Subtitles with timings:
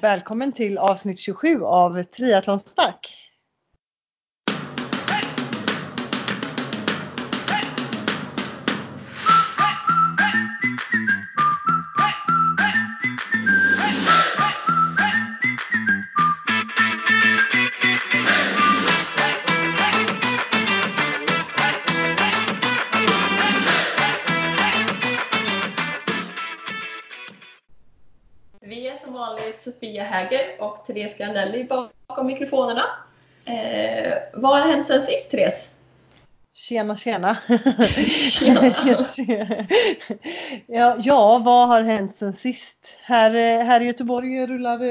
[0.00, 3.16] Välkommen till avsnitt 27 av Triathlonsnack.
[3.28, 3.29] Vi
[29.60, 32.82] Sofia Häger och Therese Granelli bakom mikrofonerna.
[33.44, 35.70] Eh, vad har hänt sen sist Therese?
[36.54, 37.36] Tjena tjena!
[38.30, 38.72] Tjena.
[40.66, 42.96] ja, ja, vad har hänt sen sist?
[43.02, 44.82] Här, eh, här i Göteborg rullar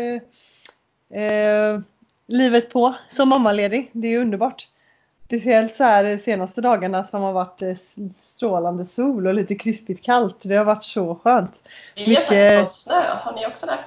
[1.14, 1.80] eh,
[2.28, 3.90] livet på som mammaledig.
[3.94, 4.68] Det är underbart.
[5.26, 7.76] Speciellt så här de senaste dagarna som har varit eh,
[8.24, 10.36] strålande sol och lite krispigt kallt.
[10.42, 11.52] Det har varit så skönt.
[11.96, 13.78] Vi har Mycket- faktiskt fått snö, har ni också det?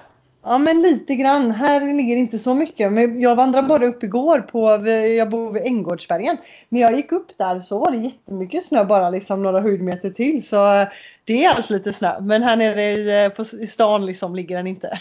[0.45, 1.51] Ja men lite grann.
[1.51, 2.93] Här ligger inte så mycket.
[2.93, 6.37] Men jag vandrade bara upp igår på, jag bor vid Änggårdsbergen.
[6.69, 10.47] När jag gick upp där så var det jättemycket snö bara liksom några höjdmeter till.
[10.47, 10.89] Så eh,
[11.25, 12.21] det är allt lite snö.
[12.21, 15.01] Men här nere i, eh, på, i stan liksom ligger den inte.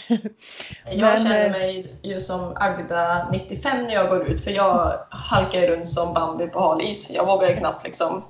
[0.84, 4.98] Jag Men, känner eh, mig ju som Agda 95 när jag går ut för jag
[5.10, 7.10] halkar runt som Bambi på hal is.
[7.14, 8.22] Jag vågar ju knappt liksom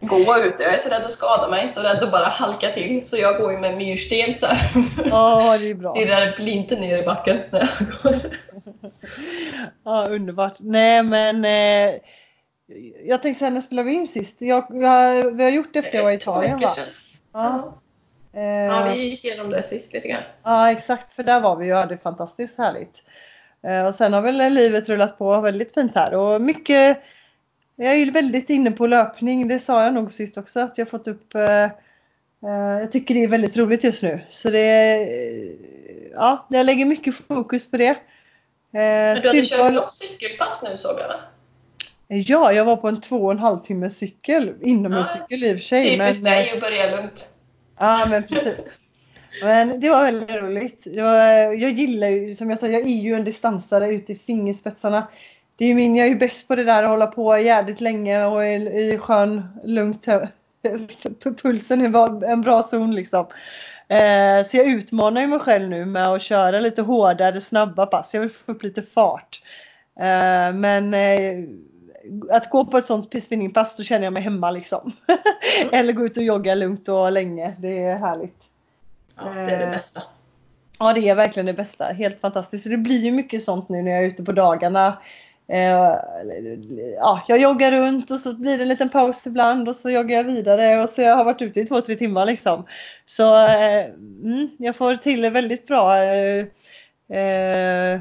[0.00, 0.54] gå ut.
[0.58, 3.06] Jag är så rädd att skada mig, så rädd att bara halka till.
[3.06, 4.84] Så jag går ju med myrsten så här.
[5.10, 5.92] Ja det är bra.
[5.92, 8.30] Stirrar blint ner i backen när jag går.
[9.84, 10.54] Ja underbart.
[10.58, 11.94] Nej men eh,
[13.04, 14.36] jag tänkte säga när spelade vi in sist?
[14.38, 16.68] Jag, jag, vi har gjort det efter jag var i Två Italien va?
[16.76, 16.82] Ja.
[17.32, 17.74] Ja.
[18.40, 20.22] Eh, ja, vi gick igenom det sist lite grann.
[20.42, 22.94] Ja exakt, för där var vi och hade fantastiskt härligt.
[23.66, 26.98] Eh, Och sen har väl livet rullat på väldigt fint här och mycket
[27.76, 30.90] Jag är ju väldigt inne på löpning, det sa jag nog sist också att jag
[30.90, 31.70] fått upp eh, eh,
[32.80, 35.08] Jag tycker det är väldigt roligt just nu så det
[36.12, 37.88] Ja, jag lägger mycket fokus på det.
[37.88, 37.96] Eh,
[38.72, 41.20] Men du hade kört något cykelpass nu såg jag va?
[42.08, 45.64] Ja, jag var på en två och en halv timme cykel, inomhuscykel i och för
[45.64, 45.90] sig.
[45.90, 47.30] Typiskt dig att börja lugnt.
[47.78, 48.60] Ja men precis.
[49.42, 50.82] Men det var väldigt roligt.
[50.86, 51.18] Var,
[51.52, 55.06] jag gillar ju, som jag sa, jag är ju en distansare ut i fingerspetsarna.
[55.56, 58.24] Det är min, jag är ju bäst på det där att hålla på jävligt länge
[58.24, 60.08] och i, i skön, lugnt
[61.42, 63.26] Pulsen är en bra zon liksom.
[63.88, 68.14] Eh, så jag utmanar ju mig själv nu med att köra lite hårdare, snabba pass.
[68.14, 69.42] Jag vill få upp lite fart.
[69.96, 71.44] Eh, men eh,
[72.30, 74.92] att gå på ett sånt spinningpass då känner jag mig hemma liksom.
[75.72, 77.54] Eller gå ut och jogga lugnt och länge.
[77.58, 78.42] Det är härligt.
[79.16, 80.02] Ja, det är det Eh, bästa.
[80.78, 81.84] Ja det är verkligen det bästa.
[81.84, 82.64] Helt fantastiskt.
[82.64, 84.98] Så det blir ju mycket sånt nu när jag är ute på dagarna.
[85.48, 85.94] Eh,
[86.96, 90.16] ja, jag joggar runt och så blir det en liten paus ibland och så joggar
[90.16, 92.66] jag vidare och så jag har varit ute i två, tre timmar liksom.
[93.06, 96.46] Så eh, mm, jag får till väldigt bra eh,
[97.18, 98.00] eh,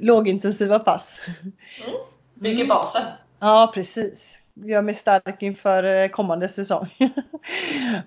[0.00, 1.20] lågintensiva pass.
[1.26, 1.96] Mm.
[2.34, 2.68] Bygger Mm.
[2.68, 3.02] basen.
[3.40, 4.30] Ja, precis.
[4.54, 6.88] Gör mig stark inför kommande säsong.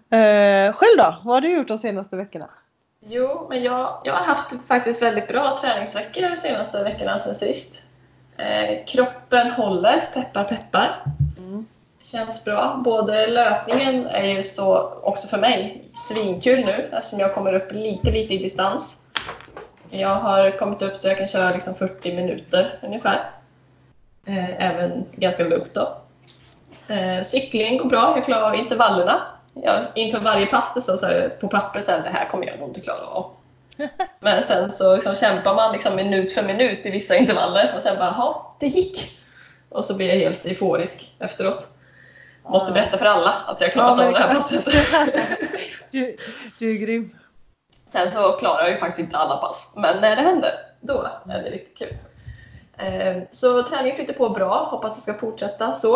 [0.10, 1.16] eh, själv då?
[1.24, 2.50] Vad har du gjort de senaste veckorna?
[3.00, 7.84] Jo, men jag, jag har haft faktiskt väldigt bra träningsveckor de senaste veckorna sen sist.
[8.38, 11.04] Eh, kroppen håller, peppar peppar.
[11.38, 11.66] Mm.
[12.04, 12.82] Känns bra.
[12.84, 18.12] Både löpningen är ju så, också för mig, svinkul nu eftersom jag kommer upp lite,
[18.12, 19.02] lite i distans.
[19.90, 23.32] Jag har kommit upp så jag kan köra liksom 40 minuter ungefär.
[24.26, 25.98] Eh, även ganska lugnt då.
[26.94, 29.22] Eh, cyklingen går bra, jag klarar av intervallerna.
[29.54, 32.60] Jag, inför varje pass så är det på pappret så här, det här kommer jag
[32.60, 33.32] nog inte klara av.
[34.20, 37.98] Men sen så liksom kämpar man liksom minut för minut i vissa intervaller och sen
[37.98, 39.20] bara, ja, det gick.
[39.70, 41.68] Och så blir jag helt euforisk efteråt.
[42.50, 42.74] Måste Ja.
[42.74, 44.66] berätta för alla att jag klarat av det här passet.
[45.92, 46.18] du,
[46.60, 47.10] du är grym.
[47.86, 50.52] Sen så klarar jag ju faktiskt inte alla pass, men när det händer,
[50.82, 51.98] då är det riktigt kul.
[52.78, 55.96] Eh, Så träningen flyter på bra, hoppas det ska fortsätta så.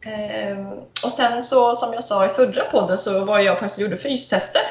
[0.00, 0.68] Eh,
[1.02, 3.96] Och sen så, som jag sa i förra podden, så var jag faktiskt och gjorde
[3.96, 4.62] fystester.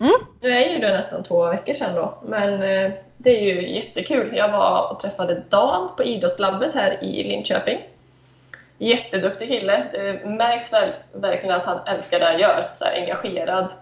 [0.00, 0.12] Mm.
[0.40, 4.30] Nu är ju det nästan två veckor sedan då, men eh, det är ju jättekul.
[4.36, 7.78] Jag var och träffade Dan på idrottslabbet här i Linköping.
[8.78, 9.86] Jätteduktig kille.
[9.92, 12.70] Det märks väl, verkligen att han älskar det han gör.
[12.74, 13.72] Så här engagerad,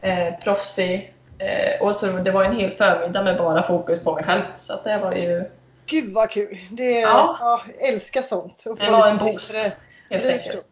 [0.00, 1.14] eh, proffsig.
[1.38, 4.42] Eh, och så det var en hel förmiddag med bara fokus på mig själv.
[4.58, 5.44] Så att det var ju
[5.86, 6.58] Gud vad kul.
[6.70, 7.36] Det, Ja.
[7.40, 7.62] ja.
[7.80, 8.64] älskar sånt.
[8.66, 9.70] Och Det var en boost, siffror.
[10.10, 10.44] helt det enkelt.
[10.52, 10.62] Förstår.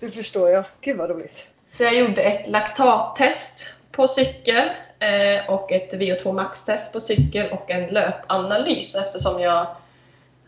[0.00, 0.64] Det förstår jag.
[0.80, 1.46] Gud vad roligt.
[1.72, 7.70] Så jag gjorde ett laktattest på cykel eh, och ett VO2 max-test på cykel och
[7.70, 9.66] en löpanalys eftersom jag,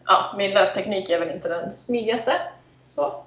[0.07, 2.33] ja, min löpteknik är väl inte den smidigaste.
[2.89, 3.25] Så.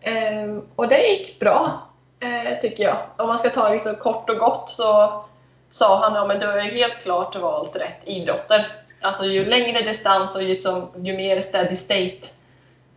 [0.00, 1.88] Eh, och det gick bra,
[2.20, 2.96] eh, tycker jag.
[3.16, 5.24] Om man ska ta liksom kort och gott så
[5.70, 8.84] sa han ja, du har helt klart valt rätt idrotter.
[9.00, 12.26] Alltså ju längre distans och ju, liksom, ju mer steady state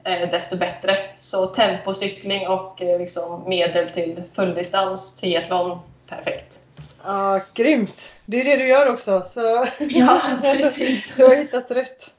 [0.03, 0.97] eh, desto bättre.
[1.17, 6.59] Så tempocykling och eh, liksom medel till fulldistans, triathlon, perfekt.
[7.03, 8.11] Ja, grymt!
[8.25, 9.23] Det är det du gör också.
[9.27, 11.15] Så Ja, precis.
[11.15, 12.09] du har hittat rätt.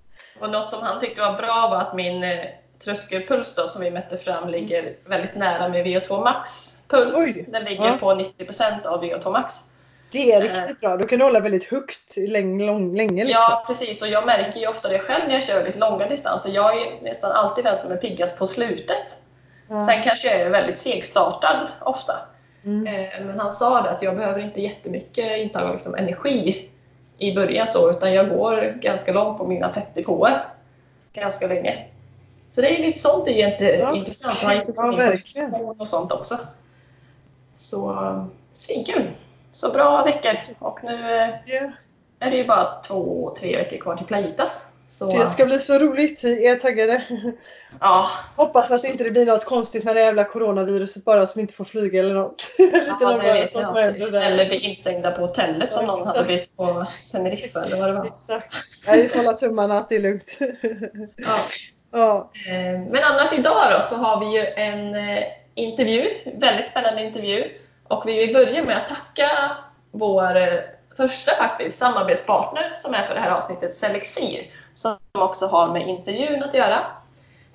[0.40, 2.38] Och något som han tyckte var bra var att min eh,
[2.85, 7.17] tröskelpuls då, som vi mätte fram ligger väldigt nära med VO2 max puls.
[7.17, 7.44] Oj.
[7.49, 7.96] Den ligger Ja.
[8.00, 9.55] på 90% av VO2 max.
[10.11, 10.96] Det är riktigt bra.
[10.96, 13.43] Du kan hålla väldigt högt länge, lång, länge liksom.
[13.49, 14.02] Ja, precis.
[14.02, 16.50] Och jag märker ju ofta det själv när jag kör lite långa distanser.
[16.50, 19.20] Jag är nästan alltid den som är piggast på slutet.
[19.69, 19.81] Ja.
[19.81, 22.14] Sen kanske jag är väldigt segstartad ofta.
[22.69, 22.87] Mm.
[22.87, 26.69] Eh, Men han sa det att jag behöver inte jättemycket intag av liksom energi
[27.19, 30.44] i början så, utan jag går ganska långt på mina fettdepåer
[31.12, 31.85] ganska länge.
[32.50, 33.94] Så det är lite sånt är inte Ja.
[34.76, 35.55] Ja, verkligen.
[35.55, 36.38] och sånt också.
[37.56, 37.99] Så
[38.53, 39.11] svinkul!
[39.53, 40.38] Så bra veckor.
[40.59, 40.93] Och nu
[41.47, 41.70] Ja.
[42.20, 44.70] är det ju bara två, tre veckor kvar till Playitas.
[44.88, 46.23] Så Det ska bli så roligt.
[46.23, 47.03] Jag är taggade.
[47.81, 51.55] Ja, Hoppas att det inte blir något konstigt med det jävla coronaviruset bara som inte
[51.55, 52.43] får flyga eller något.
[52.59, 53.76] Lite ja någon vet som.
[53.76, 57.94] Eller bli instängda på hotellet som Ja, någon hade blivit på Teneriffa eller vad det
[57.94, 58.06] var.
[58.06, 58.55] Exakt.
[58.87, 60.38] Nej, vi får hålla tummarna att det är lugnt.
[61.17, 61.38] Ja.
[61.93, 62.31] ja.
[62.47, 65.25] Eh, Men annars idag då så har vi ju en eh,
[65.55, 67.50] intervju, väldigt spännande intervju.
[67.88, 69.56] Och vi vill börja med att tacka
[69.91, 70.61] vår eh,
[70.97, 76.43] första faktiskt samarbetspartner som är för det här avsnittet, Selexir, som också har med intervjun
[76.43, 76.87] att göra.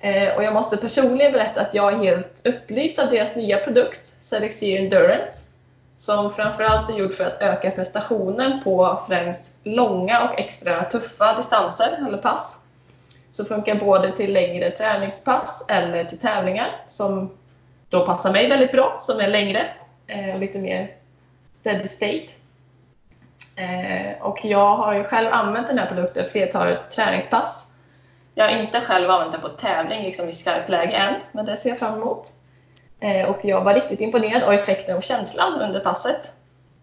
[0.04, 4.06] Eh, Och jag måste personligen berätta att jag är helt upplyst av deras nya produkt,
[4.06, 5.46] Selexir Endurance,
[5.98, 12.04] som framförallt är gjord för att öka prestationen på främst långa och extra tuffa distanser
[12.08, 12.60] eller pass.
[13.30, 17.30] Så funkar både till längre träningspass eller till tävlingar som
[17.88, 19.68] då passar mig väldigt bra, som är längre
[20.06, 20.90] eh, och lite mer
[21.60, 22.26] steady state.
[23.56, 27.70] Eh, och jag har ju själv använt den här produkten flertalet träningspass.
[28.34, 31.56] Jag har inte själv använt den på tävling liksom i skarpt läge än, men det
[31.56, 32.30] ser jag fram emot.
[33.00, 36.32] Eh, och jag var riktigt imponerad av effekten och känslan under passet.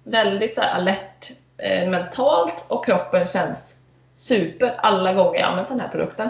[0.04, 3.76] Väldigt så här alert eh, mentalt och kroppen känns
[4.16, 6.30] super alla gånger jag använt den här produkten.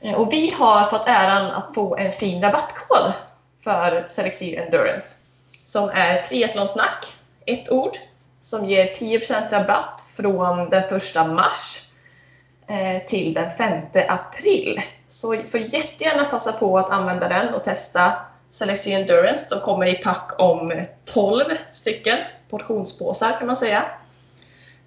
[0.00, 3.12] Eh, Och vi har fått äran att få en fin rabattkod
[3.64, 5.16] för Selexir Endurance
[5.66, 7.14] som är triathlonsnack,
[7.46, 7.96] ett ord,
[8.42, 11.82] som ger 10% rabatt från den 1 mars
[12.68, 14.80] Eh, till den 5 april.
[15.08, 18.12] Så får jättegärna passa på att använda den och testa
[18.50, 19.46] Selexi Endurance.
[19.50, 22.18] De kommer i pack om 12 stycken
[22.50, 23.84] portionspåsar kan man säga.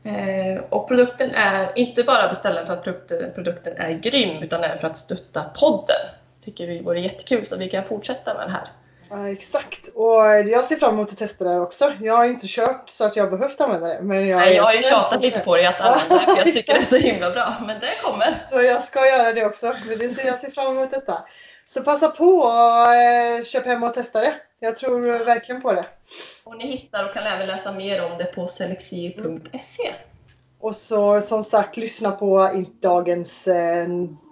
[0.03, 4.77] Eh, och produkten är inte bara beställd för att produkten, produkten är grym utan även
[4.77, 5.95] för att stötta podden.
[6.39, 8.67] Det Tycker vi vore jättekul så vi kan fortsätta med den här
[9.09, 9.87] ja, exakt.
[9.87, 11.93] Och jag ser fram emot att testa det här också.
[12.01, 14.01] Jag har inte kört så att jag har behövt använda det.
[14.01, 16.53] Men jag, Nej, jag har ju tjatat lite på dig att använda det för jag
[16.53, 17.53] tycker det är så himla bra.
[17.67, 18.39] Men det kommer.
[18.51, 19.73] Så jag ska göra det också.
[19.99, 21.23] Det ser, jag ser fram emot detta.
[21.67, 24.35] Så passa på och eh, köp hem och testa det.
[24.59, 25.85] Jag tror verkligen på det.
[26.43, 29.93] Och ni hittar och kan även läsa mer om det på selexir.se.
[30.59, 33.87] Och så som sagt lyssna på dagens eh,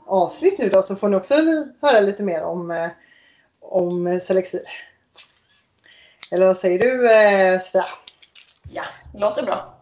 [0.08, 1.36] avsnitt nu då så får ni också
[1.82, 2.90] höra lite mer om, eh,
[3.68, 4.62] om eh, Selexir.
[6.32, 7.86] Eller vad säger du eh, Sofia?
[8.72, 8.84] Ja,
[9.14, 9.77] låter bra.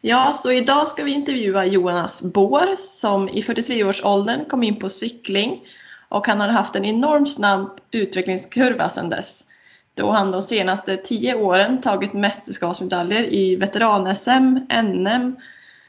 [0.00, 5.60] Ja, så idag ska vi intervjua Jonas Bår som i 43-årsåldern kom in på cykling
[6.08, 9.44] och han har haft en enormt snabb utvecklingskurva sedan dess.
[9.94, 15.36] Då han de senaste tio åren tagit mästerskapsmedaljer i veteran-SM, NM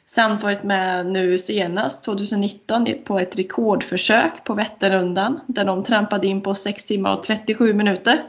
[0.05, 6.41] samt varit med nu senast 2019 på ett rekordförsök på Vätternrundan där de trampade in
[6.41, 8.23] på 6 timmar och 37 minuter.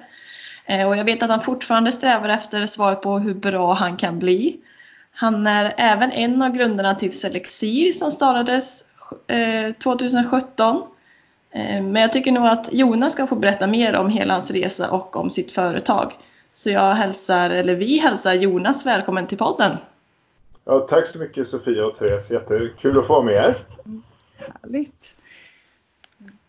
[0.66, 4.18] Eh, och jag vet att han fortfarande strävar efter svaret på hur bra han kan
[4.18, 4.60] bli.
[5.12, 8.84] Han är även en av grundarna till Selexir som startades
[9.26, 10.82] eh, 2017.
[11.50, 14.90] Eh, Men jag tycker nog att Jonas ska få berätta mer om hela hans resa
[14.90, 16.12] och om sitt företag.
[16.52, 19.76] Så jag hälsar, eller vi hälsar Jonas välkommen till podden.
[20.64, 22.30] Ja, tack så mycket Sofia och Therese.
[22.30, 23.64] Jättekul att få vara med er.
[24.62, 25.14] Härligt.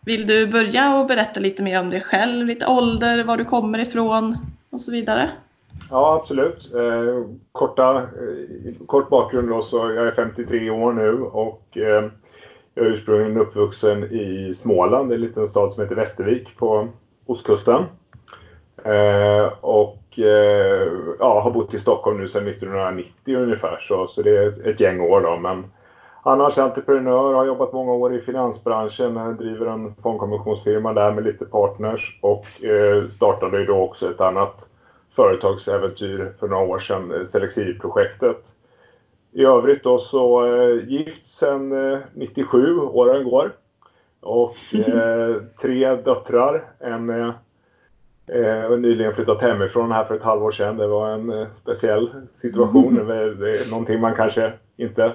[0.05, 3.79] Vill du börja och berätta lite mer om dig själv, lite ålder, var du kommer
[3.79, 4.37] ifrån
[4.69, 5.31] och så vidare?
[5.89, 6.73] Ja, absolut.
[6.73, 12.09] Eh, korta, eh, kort bakgrund då, så jag är 53 år nu och eh,
[12.73, 16.87] jag är ursprungligen uppvuxen i Småland, en liten stad som heter Västervik på
[17.25, 17.83] ostkusten.
[18.83, 24.37] Eh, och eh, ja, har bott i Stockholm nu sedan 1990 ungefär, så, så det
[24.37, 25.37] är ett, ett gäng år då.
[25.37, 25.63] Men
[26.23, 31.45] annars entreprenör, har jobbat många år i finansbranschen, eh, driver en fondkommissionsfirma där med lite
[31.45, 32.45] partners och
[33.15, 34.70] startade ju då också ett annat
[35.15, 38.45] företagsäventyr för några år sedan, eh, Selexivprojektet.
[39.31, 43.51] I övrigt då så eh, gift sedan eh, 97, åren går.
[44.19, 46.63] Och eh, tre döttrar.
[46.79, 47.33] En eh,
[48.27, 50.77] eh, nyligen flyttat hemifrån här för ett halvår sedan.
[50.77, 52.97] Det var en eh, speciell situation.
[53.11, 55.13] Är, det är någonting man kanske inte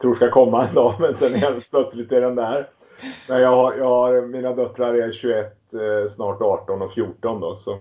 [0.00, 2.66] tror ska komma en dag men sen helt plötsligt är den där.
[3.28, 7.56] Men jag har, jag har, mina döttrar är 21, eh, snart 18 och 14 då
[7.56, 7.78] så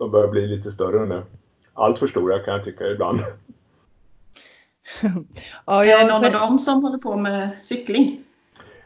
[0.00, 1.22] de börjar bli lite större nu.
[1.74, 3.20] Allt för stora kan jag tycka ibland.
[5.66, 6.00] ja, jag...
[6.00, 8.24] Är det någon av dem som håller på med cykling?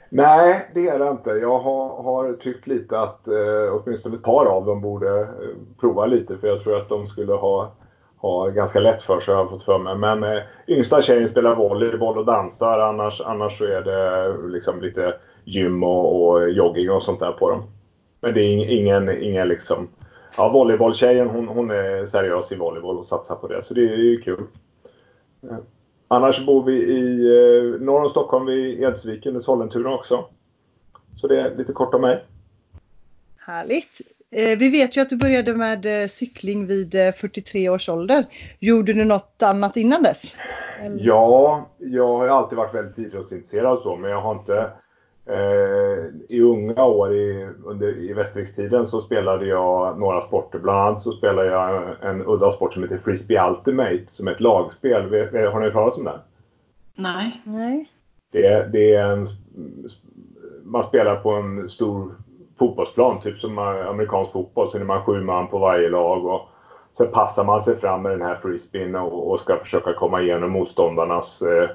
[0.09, 1.31] Nej, det är det inte.
[1.31, 3.35] Jag har, har tyckt lite att eh,
[3.73, 5.27] åtminstone ett par av dem borde eh,
[5.81, 7.73] prova lite för jag tror att de skulle ha,
[8.17, 9.97] ha ganska lätt för sig har jag fått för mig.
[9.97, 15.15] Men eh, yngsta tjejen spelar volleyboll och dansar annars, annars så är det liksom lite
[15.45, 17.63] gym och, och jogging och sånt där på dem.
[18.21, 19.89] Men det är ingen, ingen liksom
[20.37, 23.63] ja, volleybolltjejen hon, hon är seriös i volleyboll och satsar på det.
[23.63, 24.47] Så det är ju kul.
[26.09, 30.25] Annars bor vi i eh, norr om Stockholm vid Edsviken i Sollentuna också.
[31.17, 32.25] Så det är lite kort om mig.
[33.39, 34.01] Härligt.
[34.31, 38.25] Eh, vi vet ju att du började med eh, cykling vid 43 års ålder.
[38.59, 40.37] Gjorde du något annat innan dess?
[40.81, 41.05] Eller?
[41.05, 44.84] Ja, jag har alltid varit väldigt idrottsintresserad så, men jag har inte Eh,
[46.29, 50.59] I unga år i, under, i Västervikstiden så spelade jag några sporter.
[50.59, 54.41] Bland annat så spelade jag en udda sport som heter Frisbee Ultimate som är ett
[54.41, 55.03] lagspel.
[55.53, 56.21] Har ni hört talas om det?
[56.95, 57.41] Nej.
[57.45, 57.91] Nej.
[58.33, 59.27] Det, det är en,
[60.65, 62.15] man spelar på en stor
[62.59, 64.71] fotbollsplan, typ som amerikansk fotboll.
[64.71, 66.25] Så är man sju man på varje lag.
[66.27, 66.49] Och
[66.93, 70.51] sen passar man sig fram med den här frisbeen och, och ska försöka komma igenom
[70.51, 71.69] motståndarnas eh,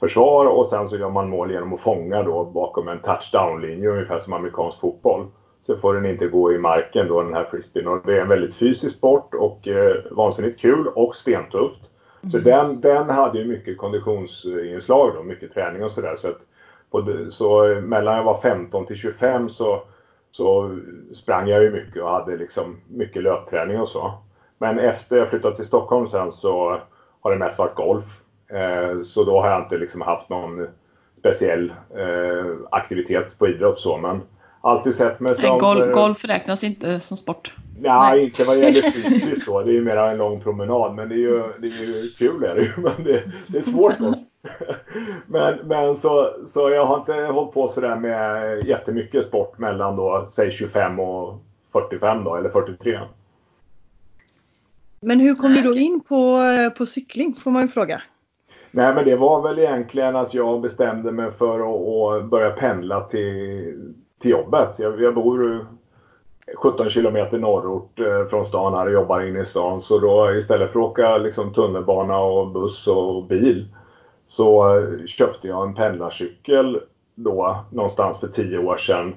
[0.00, 4.18] försvar och sen så gör man mål genom att fånga då bakom en touchdown-linje ungefär
[4.18, 5.26] som amerikansk fotboll.
[5.66, 8.28] Så får den inte gå i marken då den här frisbeen och det är en
[8.28, 11.80] väldigt fysisk sport och eh, vansinnigt kul och stentufft.
[12.30, 12.44] Så mm.
[12.44, 16.16] den, den hade ju mycket konditionsinslag då, mycket träning och sådär.
[16.16, 16.28] Så,
[17.30, 19.82] så mellan jag var 15 till 25 så,
[20.30, 20.78] så
[21.14, 24.12] sprang jag ju mycket och hade liksom mycket löpträning och så.
[24.58, 26.80] Men efter jag flyttade till Stockholm sen så
[27.20, 28.23] har det mest varit golf.
[28.54, 30.66] Eh, så då har jag inte liksom haft någon
[31.18, 33.96] speciell eh, aktivitet på idrott så.
[33.96, 34.22] Men
[34.60, 35.58] alltid sett mig som...
[35.58, 37.54] Golf, golf räknas inte som sport?
[37.80, 38.24] Nej, Nej.
[38.24, 39.62] inte vad gäller fysiskt då.
[39.62, 40.94] Det är ju mer en lång promenad.
[40.94, 42.72] Men det är ju, det är ju kul är det ju.
[42.76, 44.14] Men det, det är svårt då.
[45.26, 50.28] men men så, så jag har inte hållit på sådär med jättemycket sport mellan då,
[50.30, 51.38] säg 25 och
[51.72, 53.00] 45 då, eller 43.
[55.00, 56.40] Men hur kom du då in på,
[56.76, 58.02] på cykling får man ju fråga?
[58.76, 63.00] Nej men det var väl egentligen att jag bestämde mig för att, att börja pendla
[63.00, 64.78] till, till jobbet.
[64.78, 65.66] Jag, jag bor
[66.56, 69.82] 17 kilometer norrort eh, från stan här och jobbar inne i stan.
[69.82, 73.68] Så då istället för att åka liksom, tunnelbana och buss och bil
[74.26, 76.80] så eh, köpte jag en pendlarcykel
[77.14, 79.14] då någonstans för 10 år sedan.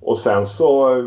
[0.00, 1.02] Och sen så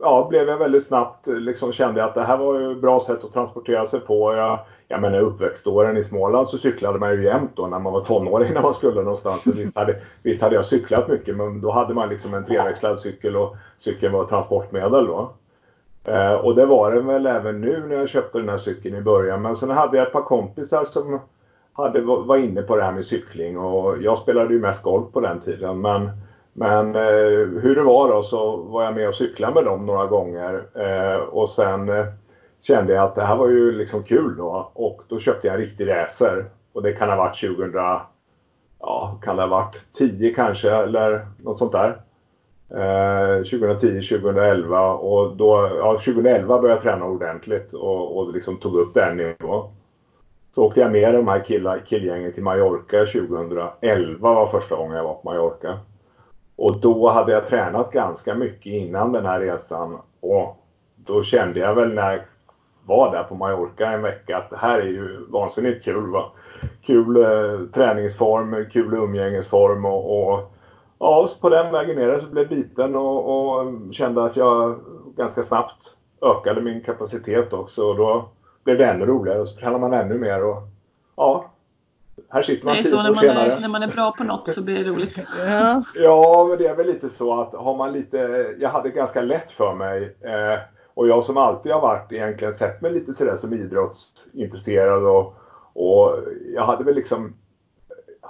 [0.00, 3.24] ja, blev jag väldigt snabbt liksom kände att det här var ju ett bra sätt
[3.24, 4.34] att transportera sig på.
[4.34, 4.58] Jag,
[4.90, 8.52] jag menar uppväxtåren i Småland så cyklade man ju jämt då när man var tonåring
[8.54, 9.42] när man skulle någonstans.
[9.42, 13.00] Så visst, hade, visst hade jag cyklat mycket men då hade man liksom en treväxlad
[13.00, 15.32] cykel och cykeln var transportmedel då.
[16.04, 19.00] Eh, och det var den väl även nu när jag köpte den här cykeln i
[19.00, 19.42] början.
[19.42, 21.20] Men sen hade jag ett par kompisar som
[21.72, 25.20] hade, var inne på det här med cykling och jag spelade ju mest golf på
[25.20, 25.80] den tiden.
[25.80, 26.10] Men,
[26.52, 30.06] men eh, hur det var då så var jag med och cyklade med dem några
[30.06, 30.62] gånger.
[30.74, 32.06] Eh, och sen eh,
[32.62, 35.60] kände jag att det här var ju liksom kul då och då köpte jag en
[35.60, 36.44] riktig racer.
[36.72, 37.72] Och det kan ha varit 2000,
[38.80, 42.00] ja kan det ha varit 10 kanske eller något sånt där.
[42.70, 48.74] Eh, 2010, 2011 och då, ja 2011 började jag träna ordentligt och, och liksom tog
[48.76, 49.70] upp den nivån.
[50.54, 55.04] Så åkte jag med de här killar, killgängen till Mallorca 2011 var första gången jag
[55.04, 55.78] var på Mallorca.
[56.56, 60.56] Och då hade jag tränat ganska mycket innan den här resan och
[60.96, 62.24] då kände jag väl när
[62.90, 66.10] var där på Mallorca en vecka att det här är ju vansinnigt kul.
[66.10, 66.32] Va?
[66.82, 70.52] Kul eh, träningsform, kul umgängesform och, och
[70.98, 74.80] ja, på den vägen ner så blev jag biten och, och, kände att jag
[75.16, 77.82] ganska snabbt ökade min kapacitet också.
[77.82, 78.28] Och då
[78.64, 80.44] blev det ännu roligare och så tränar man ännu mer.
[80.44, 80.62] Och,
[81.16, 81.50] ja,
[82.28, 83.52] här sitter man Det är så när man, senare.
[83.52, 85.24] är, när man är bra på något så blir det roligt.
[85.46, 85.82] Ja.
[85.94, 88.18] Ja, men det är väl lite så att har man lite,
[88.58, 90.58] jag hade ganska lätt för mig eh,
[90.94, 95.34] och jag som alltid har varit egentligen sett mig lite sådär som idrottsintresserad och,
[95.72, 96.18] och
[96.54, 97.34] jag hade väl liksom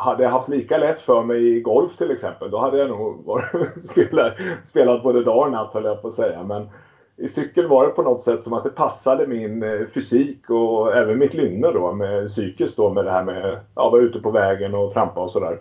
[0.00, 3.24] hade jag haft lika lätt för mig i golf till exempel, då hade jag nog
[3.24, 4.32] varit, spelat,
[4.64, 6.42] spelat både dag och natt höll jag på att säga.
[6.42, 6.68] Men
[7.16, 10.96] i cykel var det på något sätt som att det passade min eh, fysik och
[10.96, 14.20] även mitt lynne då med psykiskt då med det här med att ja, vara ute
[14.20, 15.60] på vägen och trampa och sådär.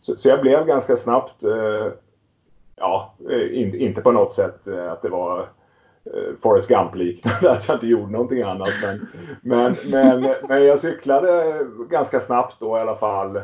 [0.00, 1.92] Så, så jag blev ganska snabbt, eh,
[2.76, 5.48] ja, eh, in, inte på något sätt eh, att det var
[6.42, 8.68] Forrest Gump-liknande, att jag inte gjorde någonting annat.
[8.82, 9.06] Men,
[9.42, 11.58] men, men, men jag cyklade
[11.90, 13.40] ganska snabbt då i alla fall.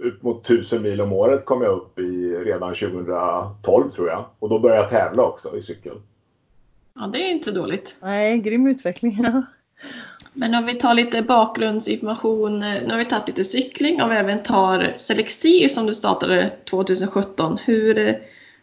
[0.00, 4.24] Upp mot 1000 mil om året kom jag upp i redan 2012 tror jag.
[4.38, 6.00] Och då började jag tävla också i cykel.
[6.94, 7.98] Ja, det är inte dåligt.
[8.02, 9.18] Nej, grym utveckling.
[9.22, 9.42] Ja.
[10.32, 12.60] Men om vi tar lite bakgrundsinformation.
[12.60, 17.58] Nu har vi tagit lite cykling och vi även tar Selexir som du startade 2017.
[17.64, 18.14] Hur eh,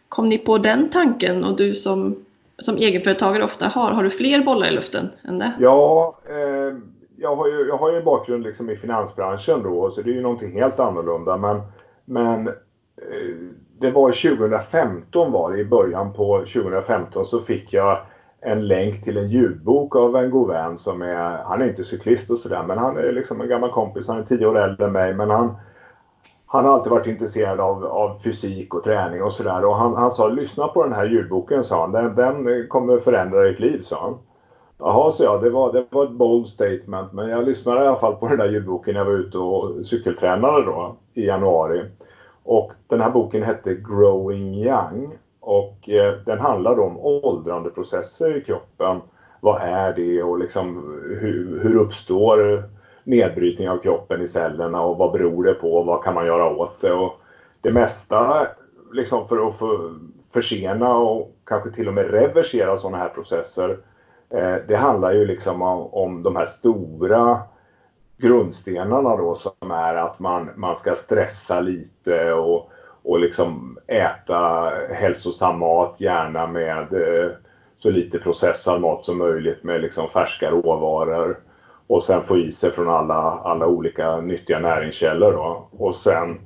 [0.08, 1.44] kom ni på den tanken?
[1.44, 2.23] Och du som,
[2.58, 5.52] som egenföretagare ofta har, har du fler bollar i luften än det?
[5.58, 6.76] Ja, eh,
[7.16, 10.14] jag, har ju, jag har ju en bakgrund liksom i finansbranschen då, så det är
[10.14, 11.36] ju någonting helt annorlunda.
[11.36, 11.60] Men,
[12.04, 13.34] men eh,
[13.80, 17.98] det var 2015 var det, i början på 2015 så fick jag
[18.40, 22.30] en länk till en ljudbok av en god vän som är, han är inte cyklist
[22.30, 24.92] och sådär, men han är liksom en gammal kompis, han är tio år äldre än
[24.92, 25.56] mig, men han
[26.54, 29.64] han har alltid varit intresserad av, av fysik och träning och sådär.
[29.64, 31.92] Och han, han sa, lyssna på den här ljudboken, sa han.
[31.92, 34.18] Den, den kommer förändra ditt liv, sa han.
[34.78, 35.42] Jaha, så jag.
[35.42, 37.12] Det var, det var ett bold statement.
[37.12, 39.86] Men jag lyssnade i alla fall på den där ljudboken när jag var ute och
[39.86, 41.84] cykeltränade då i januari.
[42.42, 45.18] Och den här boken hette Growing Young.
[45.40, 49.00] Och eh, den handlar om åldrandeprocesser i kroppen.
[49.40, 50.76] Vad är det och liksom
[51.20, 52.64] hur, hur uppstår
[53.04, 56.56] nedbrytning av kroppen i cellerna och vad beror det på och vad kan man göra
[56.56, 56.92] åt det.
[56.92, 57.20] Och
[57.60, 58.46] det mesta
[58.92, 59.94] liksom för att för,
[60.32, 63.78] försena och kanske till och med reversera sådana här processer.
[64.30, 67.40] Eh, det handlar ju liksom om, om de här stora
[68.16, 72.70] grundstenarna då som är att man, man ska stressa lite och,
[73.02, 77.30] och liksom äta hälsosam mat gärna med eh,
[77.78, 81.38] så lite processad mat som möjligt med liksom färska råvaror
[81.86, 85.32] och sen få i sig från alla, alla olika nyttiga näringskällor.
[85.32, 85.68] Då.
[85.70, 86.40] Och sen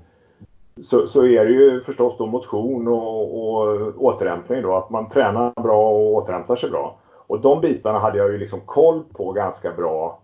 [0.82, 5.62] så, så är det ju förstås då motion och, och återhämtning då, att man tränar
[5.62, 6.98] bra och återhämtar sig bra.
[7.26, 10.20] Och de bitarna hade jag ju liksom koll på ganska bra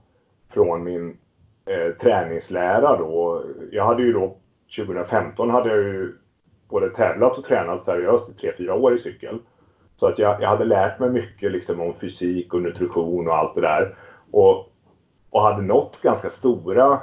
[0.50, 1.16] från min
[1.66, 3.42] eh, träningslära då.
[3.70, 4.37] Jag hade ju då
[4.77, 6.12] 2015 hade jag ju
[6.68, 9.38] både tävlat och tränat seriöst i 3-4 år i cykel.
[9.96, 13.55] Så att jag, jag hade lärt mig mycket liksom om fysik och nutrition och allt
[13.55, 13.96] det där.
[14.31, 14.74] Och
[15.35, 17.01] och hade nått ganska stora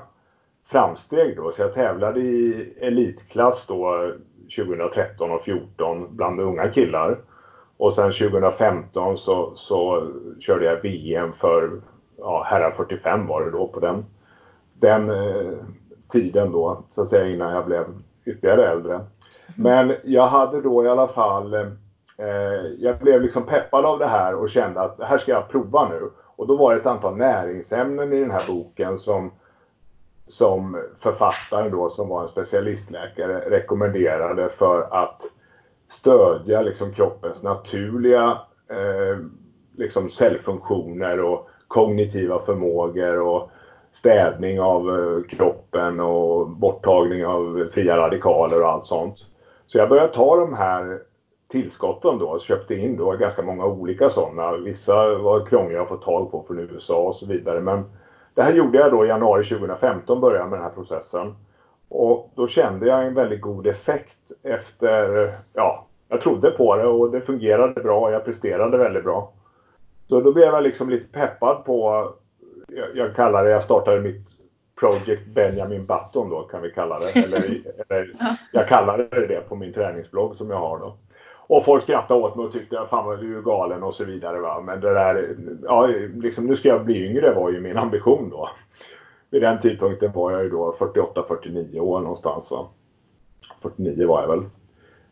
[0.66, 1.52] framsteg då.
[1.52, 4.12] Så jag tävlade i elitklass då
[4.58, 7.18] 2013 och 2014 bland unga killar.
[7.78, 10.08] Och sen 2015 så, så
[10.40, 11.82] körde jag VM för
[12.18, 14.06] ja, herrar 45 var det då på den,
[14.74, 15.52] den eh,
[16.12, 17.86] tiden då så att säga innan jag blev
[18.26, 19.00] ytterligare äldre.
[19.58, 24.36] Men jag hade då i alla fall eh, jag blev liksom peppad av det här
[24.36, 26.12] och kände att det här ska jag prova nu.
[26.42, 29.32] Och då var det ett antal näringsämnen i den här boken som,
[30.28, 35.22] som författaren då som var en specialistläkare rekommenderade för att
[35.88, 38.38] stödja liksom kroppens naturliga
[38.70, 39.20] eh,
[39.78, 43.52] liksom cellfunktioner och kognitiva förmågor och
[43.94, 49.18] städning av eh, kroppen och borttagning av fria radikaler och allt sånt.
[49.68, 51.00] Så jag började ta de här
[51.52, 52.40] tillskotten då.
[52.40, 54.58] Köpte in då ganska många olika sådana.
[54.58, 57.60] Vissa var krångliga att få tag på från USA och så vidare.
[57.60, 57.84] Men
[58.34, 61.36] det här gjorde jag då i januari 2015, började med den här processen.
[61.90, 67.12] Och då kände jag en väldigt god effekt efter, ja, jag trodde på det och
[67.12, 68.12] det fungerade bra.
[68.12, 69.32] Jag presterade väldigt bra.
[70.08, 72.10] Så då blev jag liksom lite peppad på,
[72.68, 74.28] jag, jag kallar det, jag startade mitt
[74.82, 77.24] Project Benjamin Button då kan vi kalla det.
[77.24, 77.40] Eller,
[77.90, 78.16] eller
[78.52, 80.98] jag kallar det det på min träningsblogg som jag har då.
[81.52, 84.04] Och folk skrattade åt mig och tyckte att fan vad du är galen och så
[84.04, 84.40] vidare.
[84.40, 84.62] Va?
[84.62, 88.50] Men det där, ja, liksom, nu ska jag bli yngre var ju min ambition då.
[89.30, 92.52] Vid den tidpunkten var jag ju då 48-49 år någonstans.
[92.52, 92.68] Va?
[93.62, 94.44] 49 var jag väl.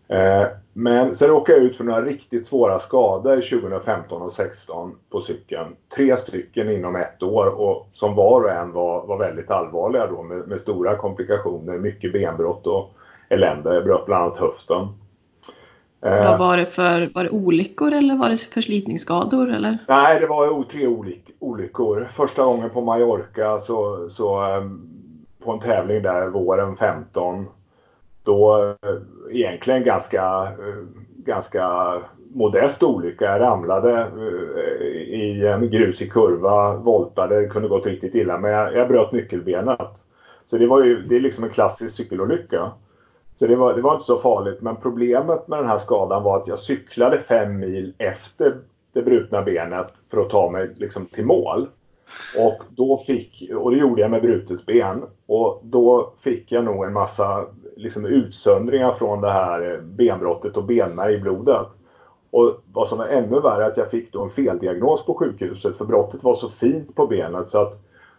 [0.08, 5.21] Eh, men sen råkade jag ut för några riktigt svåra skador 2015 och 2016 på
[5.21, 5.75] cykeln.
[5.95, 10.23] Tre stycken inom ett år och som var och en var, var väldigt allvarliga då
[10.23, 12.91] med, med stora komplikationer, mycket benbrott och
[13.30, 13.73] elände.
[13.73, 14.88] Jag bröt bland annat höften.
[16.01, 19.49] Eh, Vad var det för var det olyckor eller var det förslitningsskador?
[19.49, 19.77] Eller?
[19.88, 20.88] Nej, det var tre
[21.39, 22.09] olyckor.
[22.15, 24.81] Första gången på Mallorca så, så ehm,
[25.43, 27.45] på en tävling där våren 15.
[28.23, 30.85] Då eh, egentligen ganska, eh,
[31.17, 31.93] ganska
[32.33, 33.25] modest olycka.
[33.25, 34.07] Jag ramlade
[35.07, 39.91] i en grusig kurva, voltade, kunde gått riktigt illa men jag, jag bröt nyckelbenet.
[40.49, 42.71] Så det var ju det är liksom en klassisk cykelolycka.
[43.39, 44.62] Så det var, det var inte så farligt.
[44.62, 48.58] Men problemet med den här skadan var att jag cyklade fem mil efter
[48.93, 51.67] det brutna benet för att ta mig liksom till mål.
[52.38, 55.04] Och, då fick, och det gjorde jag med brutet ben.
[55.25, 61.13] Och då fick jag nog en massa liksom, utsöndringar från det här benbrottet och benmärg
[61.13, 61.67] i blodet.
[62.32, 65.86] Och vad som var ännu värre att jag fick då en feldiagnos på sjukhuset för
[65.86, 67.73] brottet var så fint på benet så att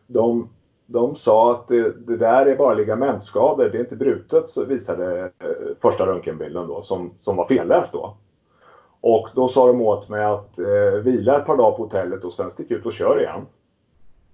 [0.06, 0.48] de
[0.92, 5.20] de sa att det, det, där är bara ligamentskador, det är inte brutet, så visade
[5.20, 8.16] eh, första röntgenbilden då, som, som var felläst då.
[9.00, 12.32] Och då sa de åt mig att eh, vila ett par dagar på hotellet och
[12.32, 13.46] sen sticka ut och köra igen.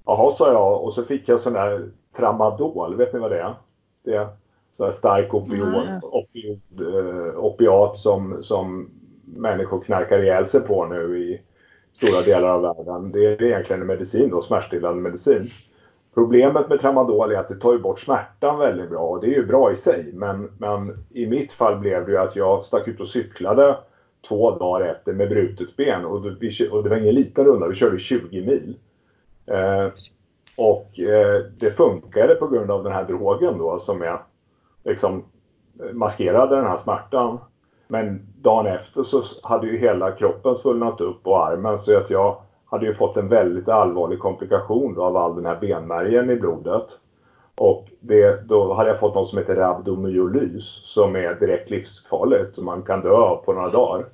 [0.06, 3.54] Jaha, sa jag och så fick jag sån där tramadol, vet ni vad det är?
[4.04, 4.28] Det är
[4.72, 8.90] sån stark opiat, opiat, eh, opiat som, som
[9.24, 11.40] människor knarkar ihjäl sig på nu i
[11.92, 13.12] stora delar av världen.
[13.12, 15.46] Det är egentligen en medicin då, smärtstillande medicin.
[16.16, 19.34] Problemet med tramadol är att det tar ju bort smärtan väldigt bra och det är
[19.34, 20.10] ju bra i sig.
[20.12, 23.76] Men, men i mitt fall blev det ju att jag stack ut och cyklade
[24.28, 27.74] två dagar efter med brutet ben och det, och det var ingen liten runda, vi
[27.74, 28.76] körde 20 mil.
[29.46, 29.88] Eh,
[30.56, 34.20] och eh, det funkade på grund av den här drogen då som jag
[34.84, 35.24] liksom
[35.92, 37.38] maskerade den här smärtan.
[37.88, 42.36] Men dagen efter så hade ju hela kroppen svullnat upp och armen så att jag
[42.70, 46.86] hade ju fått en väldigt allvarlig komplikation då av all den här benmärgen i blodet.
[47.54, 52.64] Och det, då hade jag fått något som heter rabdomyolys som är direkt livsfarligt som
[52.64, 54.06] man kan dö av på några dagar.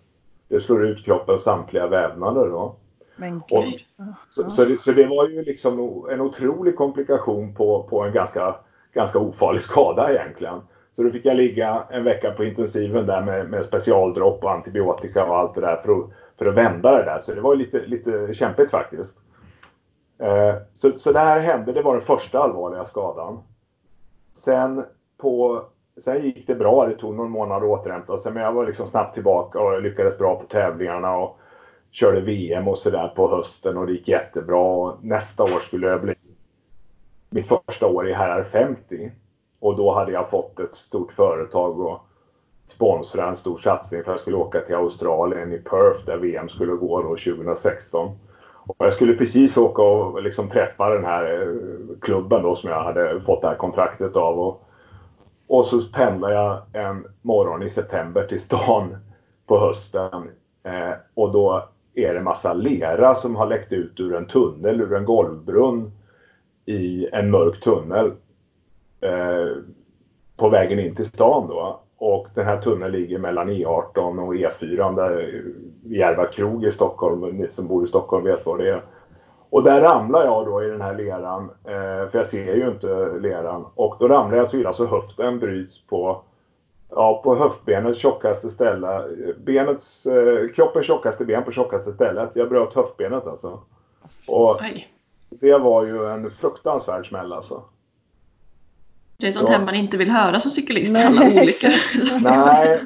[0.49, 2.77] Det slår ut kroppens samtliga vävnader då.
[3.17, 3.75] Men gud.
[3.99, 8.13] Och, så, så, det, så, det, var ju liksom en otrolig komplikation på, på en
[8.13, 8.55] ganska,
[8.93, 10.61] ganska ofarlig skada egentligen.
[10.97, 15.25] Så då fick jag ligga en vecka på intensiven där med, med specialdropp och antibiotika
[15.25, 16.11] och allt det där för att
[16.43, 17.19] för att vända det där.
[17.19, 19.19] Så det var lite, lite kämpigt faktiskt.
[20.19, 23.43] Eh, så, så det här hände, det var den första allvarliga skadan.
[24.33, 24.85] Sen,
[25.19, 25.63] på,
[26.01, 28.87] sen gick det bra, det tog någon månad att återhämta sig men jag var liksom
[28.87, 31.39] snabbt tillbaka och lyckades bra på tävlingarna och
[31.91, 34.61] körde VM och sådär på hösten och det gick jättebra.
[34.61, 36.15] Och nästa år skulle jag bli
[37.31, 39.11] mitt första år i Herrar 50.
[39.61, 42.07] Och då hade jag fått ett stort företag och
[42.75, 46.49] sponsra en stor satsning för att jag skulle åka till Australien i Perth där VM
[46.49, 48.11] skulle gå då 2016.
[48.67, 52.83] Och jag skulle precis åka och liksom träffa den här eh, klubben då som jag
[52.83, 54.39] hade fått det här kontraktet av.
[54.39, 54.69] Och,
[55.47, 58.97] och så pendlar jag en morgon i september till stan
[59.47, 60.31] på hösten.
[60.63, 64.95] Eh, och då är det massa lera som har läckt ut ur en tunnel, ur
[64.95, 65.93] en golvbrunn
[66.67, 68.13] i en mörk tunnel.
[69.01, 69.57] Eh,
[70.37, 71.81] på vägen in till stan då.
[72.05, 75.43] Och den här tunneln ligger mellan E18 och E4 där
[75.85, 77.21] Järva krog i Stockholm.
[77.21, 78.83] Ni som bor i Stockholm vet vad det är.
[79.51, 81.51] Och där ramlar jag då i den här leran.
[81.65, 83.67] Eh, för jag ser ju inte leran.
[83.75, 86.23] Och då ramlar jag så illa så höften bryts på,
[86.91, 89.03] ja, på höftbenets tjockaste ställe.
[89.45, 92.31] Benets, eh, kroppens tjockaste ben på tjockaste stället.
[92.35, 93.61] Jag bröt höftbenet alltså.
[94.29, 94.61] Och
[95.31, 97.63] det var ju en fruktansvärd smäll alltså.
[99.23, 101.07] Det är sånt här man inte vill höra som cyklist, Nej.
[101.07, 101.71] alla olyckor.
[102.23, 102.85] Nej,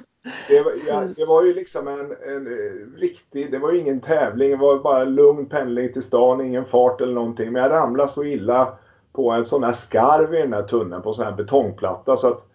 [0.49, 4.01] det var, ja, det var ju liksom en, en, eh, riktig, det var ju ingen
[4.01, 7.53] tävling, det var bara lugn pendling till stan, ingen fart eller någonting.
[7.53, 8.79] Men jag ramlade så illa
[9.13, 12.29] på en sån här skarv i den här tunneln på en sån här betongplatta så
[12.29, 12.47] att,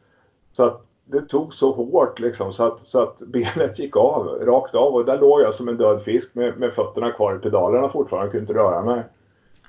[0.52, 4.76] så att det tog så hårt liksom så att, så att benet gick av, rakt
[4.76, 7.90] av och där låg jag som en död fisk med, med fötterna kvar i pedalerna
[7.90, 9.04] fortfarande, kunde inte röra mig.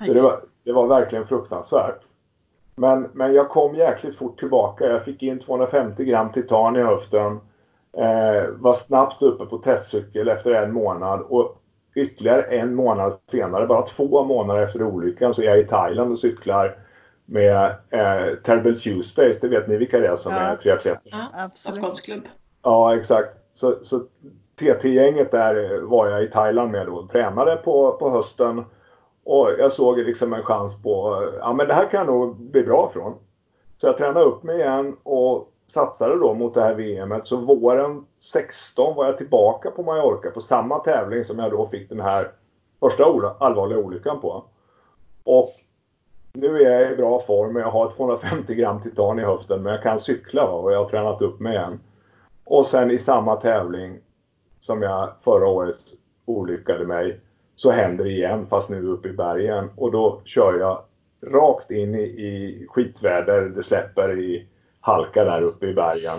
[0.06, 2.00] Så det var, det var verkligen fruktansvärt.
[2.82, 4.86] Men, men jag kom jäkligt fort tillbaka.
[4.86, 7.40] Jag fick in 250 gram titan i höften.
[7.96, 11.62] Eh, var snabbt uppe på testcykel efter en månad och
[11.94, 16.18] ytterligare en månad senare, bara två månader efter olyckan, så är jag i Thailand och
[16.18, 16.76] cyklar
[17.24, 19.40] med eh, Terrible Tuesdays.
[19.40, 20.38] Det vet ni vilka det är som ja.
[20.38, 21.10] är triatleter?
[21.10, 22.22] Ja, Stockholmsklubb.
[22.62, 23.36] Ja, exakt.
[23.54, 24.00] Så, så
[24.60, 28.64] TT-gänget där var jag i Thailand med och tränade på, på hösten.
[29.24, 32.62] Och jag såg liksom en chans på, ja men det här kan jag nog bli
[32.62, 33.14] bra från.
[33.80, 37.26] Så jag tränade upp mig igen och satsade då mot det här VMet.
[37.26, 41.88] Så våren 16 var jag tillbaka på Mallorca på samma tävling som jag då fick
[41.88, 42.30] den här
[42.80, 43.04] första
[43.38, 44.44] allvarliga olyckan på.
[45.24, 45.48] Och
[46.32, 47.56] nu är jag i bra form.
[47.56, 50.90] och Jag har 250 gram titan i höften men jag kan cykla och jag har
[50.90, 51.80] tränat upp mig igen.
[52.44, 54.00] Och sen i samma tävling
[54.60, 55.78] som jag förra året
[56.24, 57.20] olyckade mig
[57.56, 60.82] så händer det igen fast nu uppe i bergen och då kör jag
[61.26, 63.40] rakt in i, i skitväder.
[63.40, 64.46] Det släpper i
[64.80, 66.18] halka där uppe i bergen.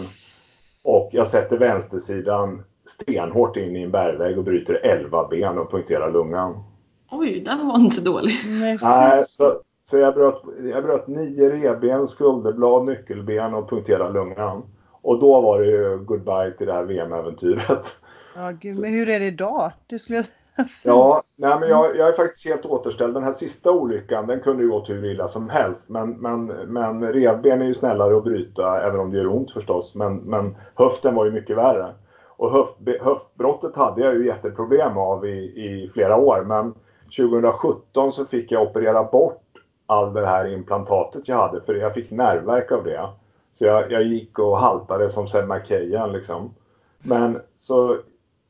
[0.84, 6.12] Och jag sätter vänstersidan stenhårt in i en bergvägg och bryter 11 ben och punkterar
[6.12, 6.64] lungan.
[7.12, 8.34] Oj, den var inte dålig.
[8.82, 14.64] Nej, så, så jag, bröt, jag bröt nio revben, skulderblad, nyckelben och punkterade lungan.
[15.02, 17.96] Och då var det ju goodbye till det här VM-äventyret.
[18.36, 19.72] Ja, gud, men hur är det idag?
[19.88, 20.26] Det skulle jag
[20.84, 23.14] Ja, nej, men jag, jag, är faktiskt helt återställd.
[23.14, 25.90] Den här sista olyckan den kunde ju gått hur illa som helst.
[25.90, 29.96] Men, men, men revben är ju snällare att bryta även om det gör ont förstås.
[29.96, 31.94] Men, men höften var ju mycket värre.
[32.28, 36.44] Och höft, höftbrottet hade jag ju jätteproblem av i, i flera år.
[36.44, 36.74] Men
[37.18, 39.42] 2017 så fick jag operera bort
[39.86, 43.10] all det här implantatet jag hade för jag fick nervverk av det.
[43.54, 46.54] Så jag, jag gick och haltade som Seb McKayan liksom.
[47.00, 47.98] Men så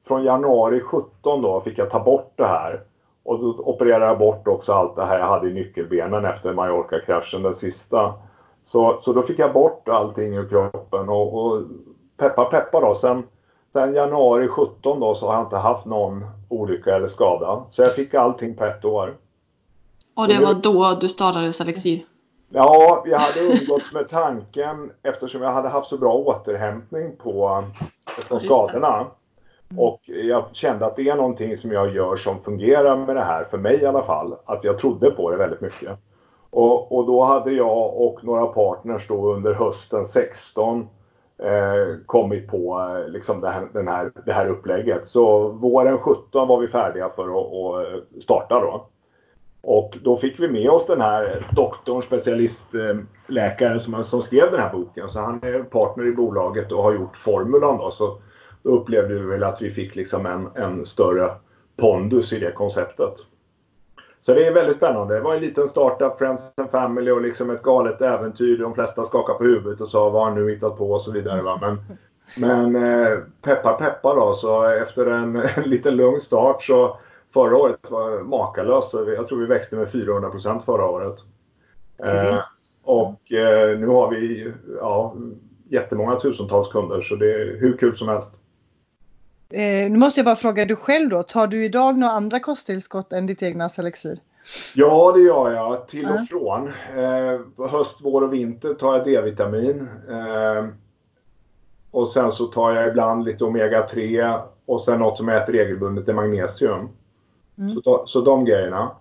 [0.08, 2.82] från januari 17 då fick jag ta bort det här.
[3.24, 7.44] Och då opererade jag bort också allt det här jag hade i nyckelbenen efter Mallorca-kraschen,
[7.44, 8.14] den sista.
[8.64, 11.62] Så, så då fick jag bort allting ur kroppen och, och
[12.18, 12.96] peppa peppa då.
[12.96, 13.24] Sen,
[13.74, 17.64] sen januari 17 då så har jag inte haft någon olycka eller skada.
[17.72, 19.16] Så jag fick allting på ett år.
[20.16, 22.06] Och det var då du startade Selexir?
[22.50, 27.64] Ja, jag hade umgåtts med tanken eftersom jag hade haft så bra återhämtning på,
[28.22, 29.08] skadorna.
[29.74, 29.86] Mm.
[29.86, 33.44] Och jag kände att det är någonting som jag gör som fungerar med det här,
[33.44, 34.36] för mig i alla fall.
[34.46, 36.00] Att jag trodde på det väldigt mycket.
[36.50, 40.88] Och, och då hade jag och några partners då under hösten 16
[41.38, 45.08] eh, kommit på eh, liksom det, här, den här, det här upplägget.
[45.08, 48.86] Så våren 17 var vi färdiga för att, att eh, starta då.
[49.62, 54.60] Och då fick vi med oss den här doktorn, specialistläkaren eh, som, som skrev den
[54.60, 55.10] här boken.
[55.10, 57.92] Så han är partner i bolaget och har gjort formulan då.
[57.92, 58.18] Så
[58.64, 61.32] då upplevde vi väl att vi fick liksom en, en större
[61.78, 63.14] pondus i det konceptet.
[64.22, 65.16] Så det är väldigt spännande.
[65.16, 68.58] Det var en liten startup, Friends and Family och liksom ett galet äventyr.
[68.58, 71.42] De flesta skakade på huvudet och sa vad har nu hittat på och så vidare.
[71.42, 71.60] Va?
[71.62, 71.78] Men,
[72.38, 76.98] men eh, peppar peppar då, så efter en, en liten lugn start så
[77.34, 78.94] förra året var makalöst.
[78.94, 81.20] Jag tror vi växte med 400 procent förra året.
[82.04, 82.40] Eh,
[82.84, 85.16] och eh, nu har vi ja,
[85.70, 88.32] jättemånga tusentals kunder så det är hur kul som helst.
[89.54, 91.24] Eh, nu måste jag bara fråga du själv då.
[91.24, 94.18] Tar du idag några andra kosttillskott än ditt egna Selexir?
[94.76, 95.88] Ja, det gör jag.
[95.88, 96.68] Till och från.
[96.68, 99.88] Eh, höst, vår och vinter tar jag D-vitamin.
[100.10, 100.68] Eh,
[101.92, 106.08] och sen så tar jag ibland lite Omega-3 och sen något som jag äter regelbundet
[106.08, 106.90] är magnesium.
[107.58, 107.82] Mm.
[107.82, 108.92] Så, så de grejerna.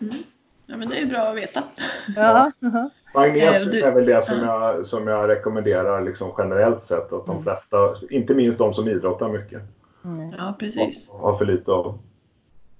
[0.00, 0.14] Mm.
[0.70, 1.62] Ja, men det är bra att veta.
[2.16, 2.52] Ja.
[2.64, 2.90] Uh -huh.
[3.14, 7.12] Magnesium är väl det som jag, som jag rekommenderar liksom generellt sett.
[7.12, 7.42] Att de mm.
[7.42, 7.76] flesta,
[8.10, 9.62] inte minst de som idrottar mycket.
[10.04, 10.30] Mm.
[10.38, 11.10] Ja, precis.
[11.10, 11.98] Har för lite av.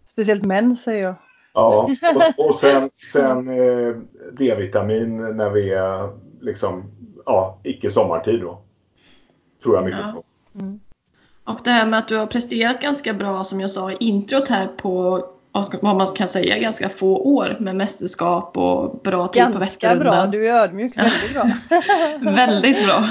[0.05, 1.15] Speciellt män säger jag.
[1.53, 1.91] Ja,
[2.37, 3.97] och, och sen, sen eh,
[4.33, 6.85] D-vitamin när vi är liksom,
[7.27, 8.63] ja, icke sommartid då.
[9.63, 10.13] Tror jag mycket ja.
[10.13, 10.59] på.
[10.59, 10.81] Mm.
[11.45, 14.49] Och det här med att du har presterat ganska bra som jag sa i introt
[14.49, 19.59] här på vad man kan säga, ganska få år med mästerskap och bra tid ganska
[19.59, 20.13] på Vätternrundan.
[20.13, 21.45] Ganska bra, du är ödmjuk, väldigt bra.
[22.33, 23.05] väldigt bra.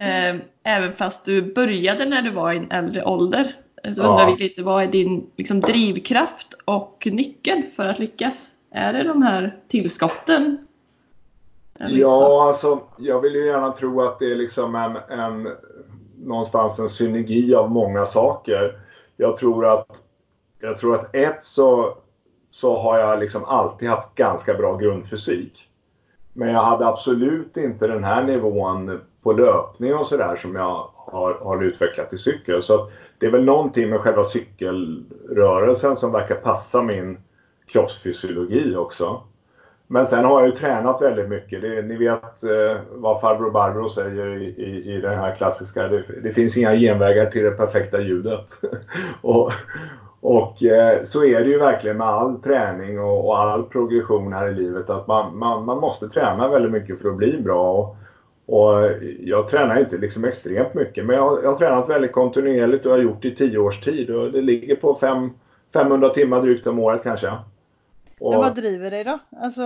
[0.06, 3.56] Ehm, även fast du började när du var i en äldre ålder.
[3.82, 8.50] Så undrar vi lite, vad är din liksom, drivkraft och nyckeln för att lyckas?
[8.70, 10.66] Är det de här tillskotten?
[11.78, 15.48] Ja, alltså jag vill ju gärna tro att det är liksom en, en
[16.24, 18.78] någonstans en synergi av många saker.
[19.16, 20.02] Jag tror att
[20.62, 21.96] jag tror att ett så,
[22.50, 25.68] så har jag liksom alltid haft ganska bra grundfysik.
[26.32, 31.34] Men jag hade absolut inte den här nivån på löpning och sådär som jag har,
[31.34, 32.62] har utvecklat i cykel.
[32.62, 37.18] Så det är väl någonting med själva cykelrörelsen som verkar passa min
[37.66, 39.22] kroppsfysiologi också.
[39.86, 41.62] Men sen har jag ju tränat väldigt mycket.
[41.62, 45.88] Det, ni vet eh, vad farbror Barbro säger i, i, i den här klassiska.
[45.88, 48.46] Det, det, finns inga genvägar till det perfekta ljudet.
[49.20, 49.52] och,
[50.22, 54.48] och eh, så är det ju verkligen med all träning och, och, all progression här
[54.48, 57.72] i livet att man, man, man måste träna väldigt mycket för att bli bra.
[57.72, 57.96] Och,
[58.46, 62.92] och jag tränar inte liksom extremt mycket men jag, jag har tränat väldigt kontinuerligt och
[62.92, 65.30] har gjort det i tio års tid och det ligger på fem,
[65.72, 67.32] 500 timmar drygt om året kanske.
[68.20, 68.30] Och...
[68.30, 69.18] Men vad driver dig då?
[69.40, 69.62] Alltså,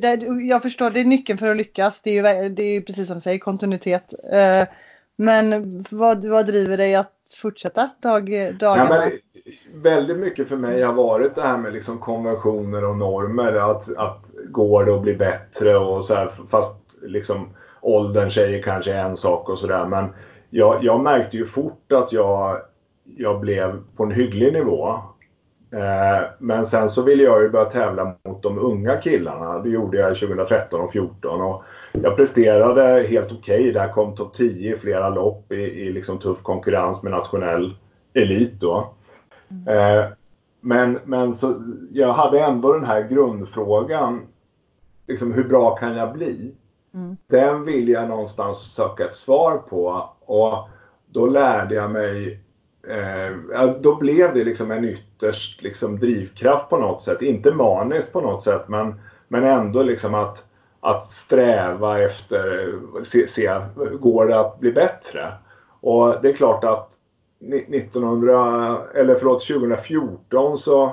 [0.00, 2.02] det, jag förstår, det är nyckeln för att lyckas.
[2.02, 4.14] Det är ju, det är precis som du säger, kontinuitet.
[4.32, 4.68] Eh,
[5.16, 9.04] men vad, vad driver dig att fortsätta dag, dagarna?
[9.04, 9.10] Ja,
[9.74, 13.52] väldigt mycket för mig har varit det här med liksom konventioner och normer.
[13.52, 17.48] Att, att går det att bli bättre och så här, fast liksom
[17.80, 19.86] åldern säger kanske en sak och sådär.
[19.86, 20.08] Men
[20.50, 22.60] jag, jag märkte ju fort att jag,
[23.04, 24.88] jag blev på en hygglig nivå.
[25.72, 29.58] Eh, men sen så ville jag ju börja tävla mot de unga killarna.
[29.58, 31.40] Det gjorde jag 2013 och 2014.
[31.40, 33.72] Och jag presterade helt okej okay.
[33.72, 37.74] där, kom topp 10 i flera lopp i, i liksom tuff konkurrens med nationell
[38.14, 38.92] elit då.
[39.50, 39.98] Mm.
[39.98, 40.04] Eh,
[40.60, 44.26] men, men så, jag hade ändå den här grundfrågan.
[45.06, 46.54] Liksom, hur bra kan jag bli?
[46.94, 47.16] Mm.
[47.26, 50.10] Den vill jag någonstans söka ett svar på.
[50.20, 50.68] Och
[51.06, 52.40] då lärde jag mig
[52.88, 57.22] eh, då blev det liksom en ytterst liksom drivkraft på något sätt.
[57.22, 58.94] Inte maniskt på något sätt men,
[59.28, 60.44] men ändå liksom att,
[60.80, 63.60] att sträva efter, se, se,
[64.00, 65.32] går det att bli bättre?
[65.80, 66.95] Och det är klart att
[67.40, 70.92] 1900, eller förlåt, 2014 så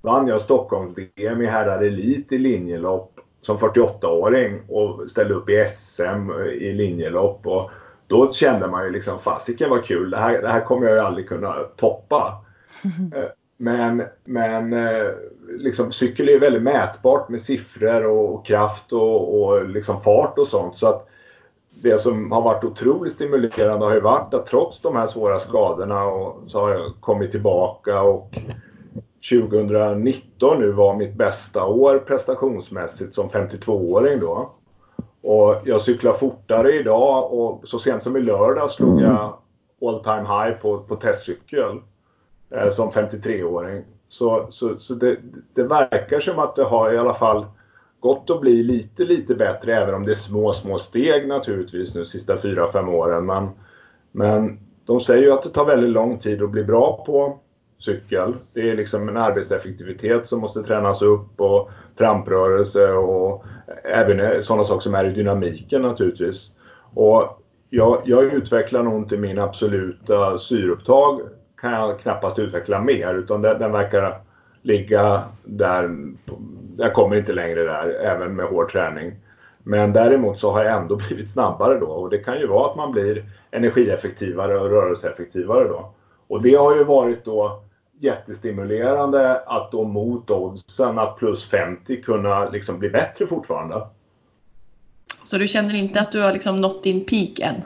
[0.00, 6.32] vann jag Stockholms-VM i herrar elit i linjelopp som 48-åring och ställde upp i SM
[6.52, 7.46] i linjelopp.
[7.46, 7.70] Och
[8.06, 11.00] då kände man ju liksom fasiken vad kul, det här, det här kommer jag ju
[11.00, 12.44] aldrig kunna toppa.
[13.14, 15.06] Eh, men, men eh,
[15.48, 20.48] liksom, cykel är väldigt mätbart med siffror och, och kraft och, och liksom fart och
[20.48, 20.78] sånt.
[20.78, 21.08] Så att
[21.82, 26.04] det som har varit otroligt stimulerande har ju varit att trots de här svåra skadorna
[26.04, 28.34] och, så har jag kommit tillbaka och
[29.30, 34.50] 2019 nu var mitt bästa år prestationsmässigt som 52-åring då.
[35.22, 39.38] Och jag cyklar fortare idag och så sent som i lördag slog jag
[39.82, 41.80] all time high på, på testcykel
[42.50, 43.84] eh, som 53-åring.
[44.08, 45.16] Så, så, så det,
[45.54, 47.46] det, verkar som att det har i alla fall
[48.06, 52.06] gått att bli lite, lite bättre även om det är små, små steg naturligtvis nu
[52.06, 53.26] sista 4-5 åren.
[53.26, 53.48] Men,
[54.12, 57.38] men de säger ju att det tar väldigt lång tid att bli bra på
[57.78, 58.32] cykel.
[58.54, 63.44] Det är liksom en arbetseffektivitet som måste tränas upp och framrörelse och
[63.84, 66.50] även eh, sådana saker som är i dynamiken naturligtvis.
[66.94, 71.20] Och jag, jag utvecklar nog inte min absoluta syreupptag
[71.60, 74.20] kan jag knappast utveckla mer utan den, den verkar
[74.66, 75.96] ligga där.
[76.76, 79.12] Jag kommer inte längre där även med hård träning.
[79.58, 82.76] Men däremot så har jag ändå blivit snabbare då och det kan ju vara att
[82.76, 85.92] man blir energieffektivare och rörelseeffektivare då.
[86.28, 87.62] Och det har ju varit då
[88.00, 93.86] jättestimulerande att då mot oddsen att plus 50 kunna liksom bli bättre fortfarande.
[95.22, 97.62] Så du känner inte att du har liksom nått din peak än?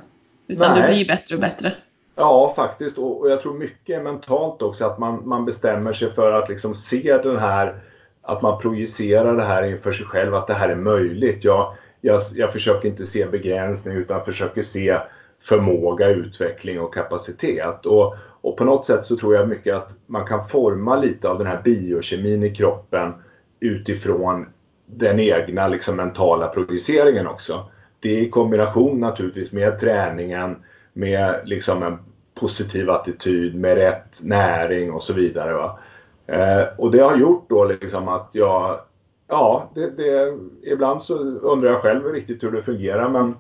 [0.47, 0.83] Utan Nej.
[0.83, 1.73] du blir bättre och bättre?
[2.21, 2.99] Ja, faktiskt.
[2.99, 7.19] Och, jag tror mycket mentalt också att man, man bestämmer sig för att liksom se
[7.23, 7.83] den här,
[8.23, 11.45] att man projicerar det här inför sig själv, att det här är möjligt.
[11.45, 14.99] Jag, jag, jag försöker inte se begränsning utan försöker se
[15.43, 17.87] förmåga, utveckling och kapacitet.
[17.87, 21.39] Och, och på något sätt så tror jag mycket att man kan forma lite av
[21.39, 23.15] den här biokemin i kroppen
[23.61, 24.47] utifrån
[24.87, 27.71] den egna liksom, mentala projiceringen också.
[28.01, 30.57] Det är i kombination naturligtvis med träningen,
[30.93, 31.99] med liksom en
[32.41, 35.55] positiv attityd, med rätt näring och så vidare.
[35.55, 35.79] Va?
[36.27, 38.81] Eh, och det har gjort då liksom att jag,
[39.29, 43.35] ja, det, det, ibland så undrar jag själv riktigt hur det fungerar men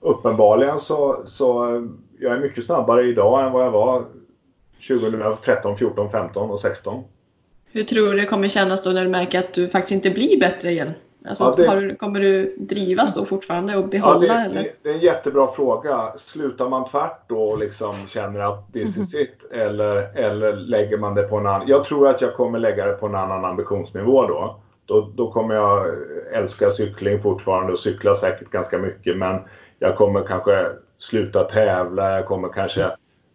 [0.00, 1.82] uppenbarligen så, så eh,
[2.18, 4.04] jag är mycket snabbare idag än vad jag var
[4.88, 7.04] 2013, 14, 15 och 16.
[7.72, 10.40] Hur tror du det kommer kännas då när du märker att du faktiskt inte blir
[10.40, 10.90] bättre igen?
[11.28, 11.94] Alltså, ja, det...
[11.94, 14.26] kommer du drivas då fortfarande och behålla?
[14.26, 14.72] Ja, det, eller?
[14.82, 16.12] det, är en jättebra fråga.
[16.16, 19.22] Slutar man tvärt då och liksom känner att this is mhm.
[19.22, 21.68] it eller, eller lägger man det på en annan?
[21.68, 24.60] Jag tror att jag kommer lägga det på en annan ambitionsnivå då.
[24.86, 25.86] Då, då kommer jag
[26.32, 29.40] älska cykling fortfarande och cykla säkert ganska mycket men
[29.78, 30.66] jag kommer kanske
[30.98, 32.90] sluta tävla, jag kommer kanske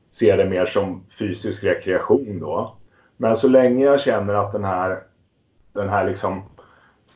[0.09, 2.75] se det mer som fysisk rekreation då.
[3.17, 5.03] Men så länge jag känner att den här,
[5.73, 6.43] den här liksom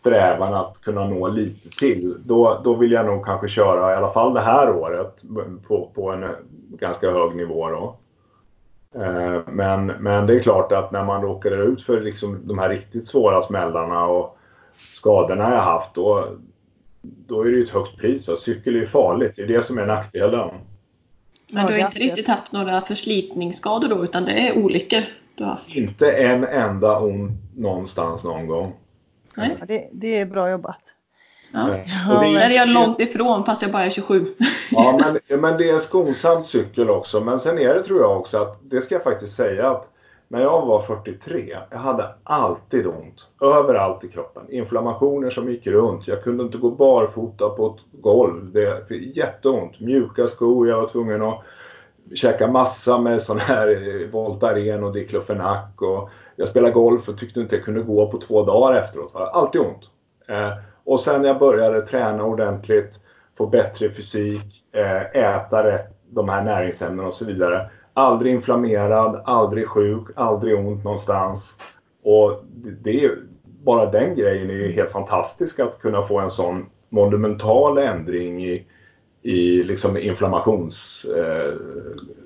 [0.03, 4.13] strävan att kunna nå lite till, då, då vill jag nog kanske köra i alla
[4.13, 5.23] fall det här året
[5.67, 6.25] på, på en
[6.69, 7.69] ganska hög nivå.
[7.69, 7.97] Då.
[9.01, 12.69] Eh, men, men det är klart att när man råkar ut för liksom de här
[12.69, 14.37] riktigt svåra smällarna och
[14.95, 16.27] skadorna jag haft, då,
[17.01, 18.27] då är det ju ett högt pris.
[18.27, 18.35] Va?
[18.35, 20.49] Cykel är ju farligt, det är det som är nackdelen.
[21.51, 25.01] Men du har inte riktigt haft några förslitningsskador då, utan det är olyckor
[25.35, 25.75] du har haft?
[25.75, 28.73] Inte en enda ont någonstans någon gång.
[29.35, 29.57] Nej.
[29.59, 30.81] Ja, det, det är bra jobbat.
[31.53, 31.77] Ja.
[32.07, 34.25] Ja, det är, är jag långt ifrån fast jag bara är 27.
[34.71, 37.21] Ja, men, men det är en skonsam cykel också.
[37.21, 39.89] Men sen är det tror jag också att, det ska jag faktiskt säga att
[40.27, 43.27] när jag var 43, jag hade alltid ont.
[43.41, 44.43] Överallt i kroppen.
[44.49, 46.07] Inflammationer som gick runt.
[46.07, 48.51] Jag kunde inte gå barfota på ett golv.
[48.51, 49.79] Det fick jätteont.
[49.79, 50.67] Mjuka skor.
[50.67, 51.43] Jag var tvungen att
[52.15, 55.65] käka massa med sån här eh, Voltaren och Diclofenac.
[55.77, 59.11] Och jag spelade golf och tyckte inte jag kunde gå på två dagar efteråt.
[59.13, 59.89] Jag hade alltid ont.
[60.27, 60.51] Eh,
[60.83, 62.99] och sen när jag började träna ordentligt,
[63.37, 67.69] få bättre fysik, eh, äta rätt de här näringsämnena och så vidare.
[67.93, 71.53] Aldrig inflammerad, aldrig sjuk, aldrig ont någonstans.
[72.03, 72.43] Och
[72.83, 77.77] det är, bara den grejen är ju helt fantastisk att kunna få en sån monumental
[77.77, 78.67] ändring i,
[79.21, 81.59] i liksom inflammationsstadiet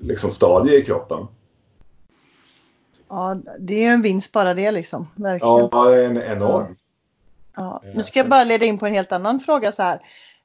[0.00, 0.30] liksom
[0.68, 1.26] i kroppen.
[3.08, 5.08] Ja, det är ju en vinst bara det liksom.
[5.14, 5.68] Verkligen.
[5.72, 6.76] Ja, en enorm.
[7.56, 7.82] Ja.
[7.94, 10.00] Nu ska jag bara leda in på en helt annan fråga så här.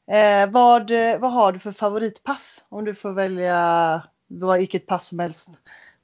[0.07, 2.63] Eh, vad, vad har du för favoritpass?
[2.69, 4.01] Om du får välja
[4.57, 5.49] vilket pass som helst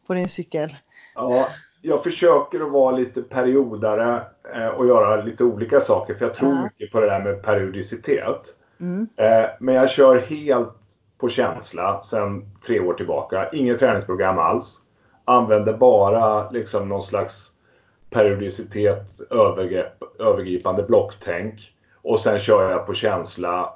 [0.07, 0.76] på din cykel.
[1.16, 1.47] Ja,
[1.82, 4.22] jag försöker att vara lite periodare
[4.55, 6.64] eh, och göra lite olika saker för jag tror ja.
[6.64, 8.55] mycket på det där med periodicitet.
[8.80, 9.07] Mm.
[9.16, 10.76] Eh, men jag kör helt
[11.18, 13.49] på känsla sedan tre år tillbaka.
[13.51, 14.80] Inget träningsprogram alls.
[15.30, 17.51] Använder bara liksom någon slags
[18.09, 21.73] periodicitet, övergrepp, övergripande blocktänk.
[22.01, 23.73] Och sen kör jag på känsla.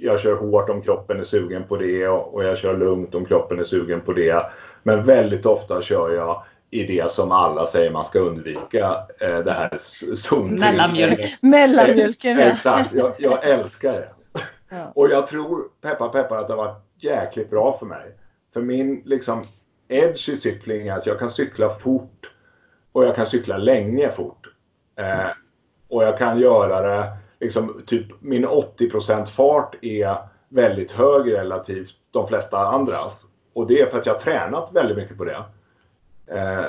[0.00, 3.58] Jag kör hårt om kroppen är sugen på det och jag kör lugnt om kroppen
[3.58, 4.46] är sugen på det.
[4.82, 9.06] Men väldigt ofta kör jag i det som alla säger man ska undvika.
[9.20, 9.76] Eh, det här
[10.14, 11.38] zon Mellanmjölk.
[11.42, 12.44] Mellanmjölken ja.
[12.44, 14.08] Exakt, jag, jag älskar det.
[14.68, 14.92] Ja.
[14.94, 18.14] Och jag tror, peppar peppar, att det har varit jäkligt bra för mig.
[18.52, 19.42] För min liksom
[19.88, 22.30] edge i cykling är att jag kan cykla fort
[22.92, 24.46] och jag kan cykla länge fort.
[24.96, 25.30] Eh,
[25.88, 30.16] och jag kan göra det, liksom typ min 80% fart är
[30.48, 33.24] väldigt hög relativt de flesta andras.
[33.52, 35.44] Och det är för att jag har tränat väldigt mycket på det.
[36.26, 36.66] Eh,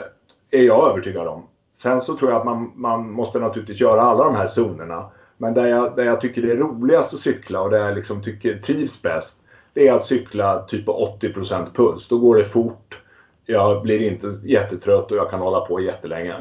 [0.51, 1.47] är jag övertygad om.
[1.78, 5.11] Sen så tror jag att man, man måste naturligtvis göra alla de här zonerna.
[5.38, 8.22] Men där jag, där jag tycker det är roligast att cykla och där jag liksom
[8.22, 9.41] tycker trivs bäst.
[9.74, 12.07] Det är att cykla typ på 80% puls.
[12.07, 12.99] Då går det fort.
[13.45, 16.35] Jag blir inte jättetrött och jag kan hålla på jättelänge.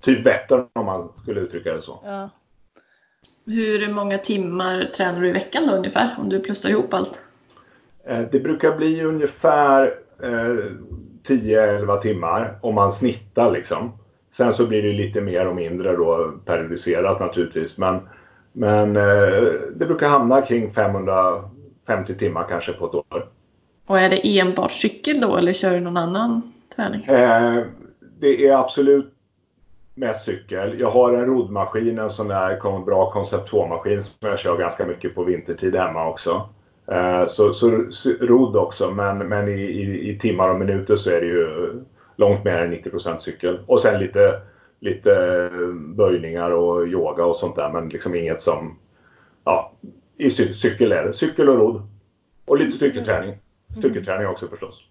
[0.00, 2.00] Typ Vättern om man skulle uttrycka det så.
[2.04, 2.30] Ja.
[3.46, 6.16] Hur många timmar tränar du i veckan då ungefär?
[6.18, 7.22] Om du plussar ihop allt?
[8.04, 10.72] Eh, det brukar bli ungefär eh,
[11.26, 13.92] 10-11 timmar om man snittar liksom.
[14.36, 17.78] Sen så blir det lite mer och mindre då periodiserat naturligtvis.
[17.78, 18.00] Men,
[18.52, 19.42] men eh,
[19.76, 23.28] det brukar hamna kring 550 timmar kanske på ett år.
[23.86, 27.04] Och är det enbart cykel då eller kör du någon annan träning?
[27.04, 27.64] Eh,
[28.20, 29.14] det är absolut
[29.94, 30.80] mest cykel.
[30.80, 35.14] Jag har en roddmaskin, en sån där bra koncept 2-maskin som jag kör ganska mycket
[35.14, 36.48] på vintertid hemma också.
[36.86, 41.10] Eh, så, så, så rodd också, men, men i, i, i, timmar och minuter så
[41.10, 41.72] är det ju
[42.16, 43.60] långt mer än 90% cykel.
[43.66, 44.40] Och sen lite,
[44.80, 48.78] lite böjningar och yoga och sånt där, men liksom inget som...
[49.44, 49.72] Ja,
[50.16, 51.12] i cykel är det.
[51.12, 51.82] Cykel och rodd.
[52.44, 53.34] Och lite styrketräning.
[53.76, 53.82] Mm.
[53.82, 54.84] Styrketräning också förstås.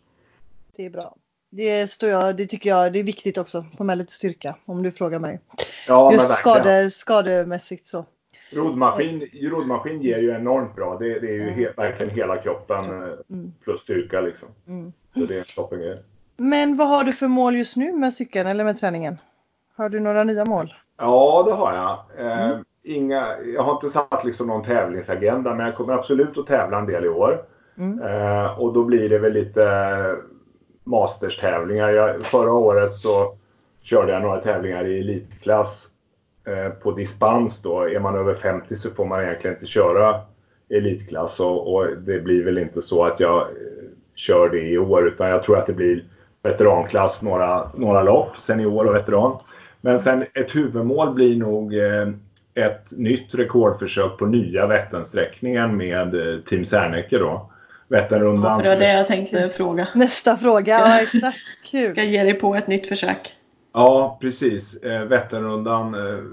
[0.76, 1.16] Det är bra.
[1.50, 3.66] Det, står jag, det tycker jag det är viktigt också.
[3.78, 5.40] Få med lite styrka om du frågar mig.
[5.88, 8.06] Ja, Just skade, skademässigt så.
[8.52, 10.98] Roddmaskin, roddmaskin ger ju enormt bra.
[10.98, 13.54] Det, det är ju he, verkligen hela kroppen eh, mm.
[13.64, 14.48] plus styrka liksom.
[14.68, 14.94] Mm.
[15.14, 16.04] Så det är en toppengrej.
[16.38, 19.18] Men vad har du för mål just nu med cykeln eller med träningen?
[19.76, 20.74] Har du några nya mål?
[20.98, 22.26] Ja, det har jag.
[22.26, 22.66] Eh, mm.
[22.84, 26.86] inga, jag har inte satt liksom någon tävlingsagenda men jag kommer absolut att tävla en
[26.86, 27.46] del i år.
[27.78, 28.02] Mm.
[28.02, 30.16] Eh, och då blir det väl lite
[30.84, 31.90] masterstävlingar.
[31.90, 33.36] Jag, förra året så
[33.82, 35.88] körde jag några tävlingar i elitklass
[36.46, 37.82] Eh, på dispens då.
[37.82, 40.22] Är man över 50 så får man egentligen inte köra
[40.70, 43.48] elitklass och, och det blir väl inte så att jag eh,
[44.16, 46.04] kör det i år utan jag tror att det blir
[46.42, 49.38] veteranklass några, några lopp, senior och veteran.
[49.82, 52.10] Men sen ett huvudmål blir nog eh,
[52.54, 57.50] ett nytt rekordförsök på nya Vätternsträckningen med eh, Team Serneke då.
[57.88, 58.58] Vätternrundan.
[58.58, 59.88] Ja, det var det jag tänkte fråga.
[59.96, 61.38] Nästa fråga, ja exakt.
[61.72, 61.92] Kul.
[61.92, 63.36] Ska ge dig på ett nytt försök.
[63.74, 64.76] Ja, precis.
[64.76, 66.24] Eh, Vätternrundan eh,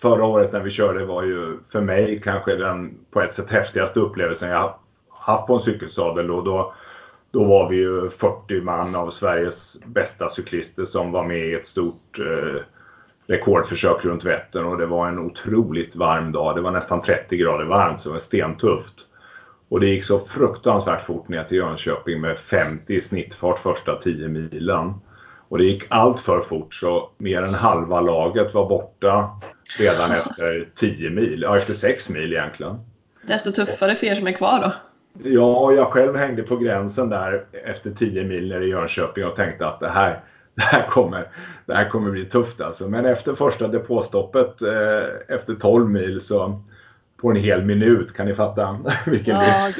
[0.00, 4.00] förra året när vi körde var ju för mig kanske den på ett sätt häftigaste
[4.00, 4.74] upplevelsen jag
[5.10, 6.30] haft på en cykelsadel.
[6.30, 6.74] Och då,
[7.30, 11.66] då var vi ju 40 man av Sveriges bästa cyklister som var med i ett
[11.66, 12.62] stort eh,
[13.26, 16.56] rekordförsök runt Vättern och det var en otroligt varm dag.
[16.56, 19.06] Det var nästan 30 grader varmt så det var stentufft.
[19.70, 24.28] Och det gick så fruktansvärt fort ner till Jönköping med 50 i snittfart första 10
[24.28, 24.94] milen.
[25.48, 29.30] Och det gick allt för fort så mer än halva laget var borta
[29.78, 32.78] redan efter 10 mil, ja efter 6 mil egentligen.
[33.22, 34.72] Desto tuffare för er som är kvar då?
[35.28, 39.66] Ja, jag själv hängde på gränsen där efter 10 mil nere i Jönköping och tänkte
[39.66, 40.20] att det här,
[40.54, 41.28] det här, kommer,
[41.66, 42.88] det här kommer bli tufft alltså.
[42.88, 46.60] Men efter första depåstoppet eh, efter 12 mil så
[47.20, 48.12] på en hel minut.
[48.12, 49.78] Kan ni fatta vilken oh, lyx?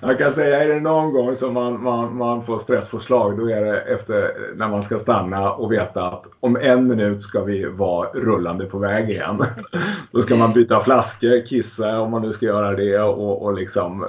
[0.00, 3.64] jag kan säga, är det någon gång som man, man, man får stresspåslag då är
[3.64, 8.08] det efter när man ska stanna och veta att om en minut ska vi vara
[8.08, 9.44] rullande på väg igen.
[10.12, 14.06] då ska man byta flaskor, kissa om man nu ska göra det och, och liksom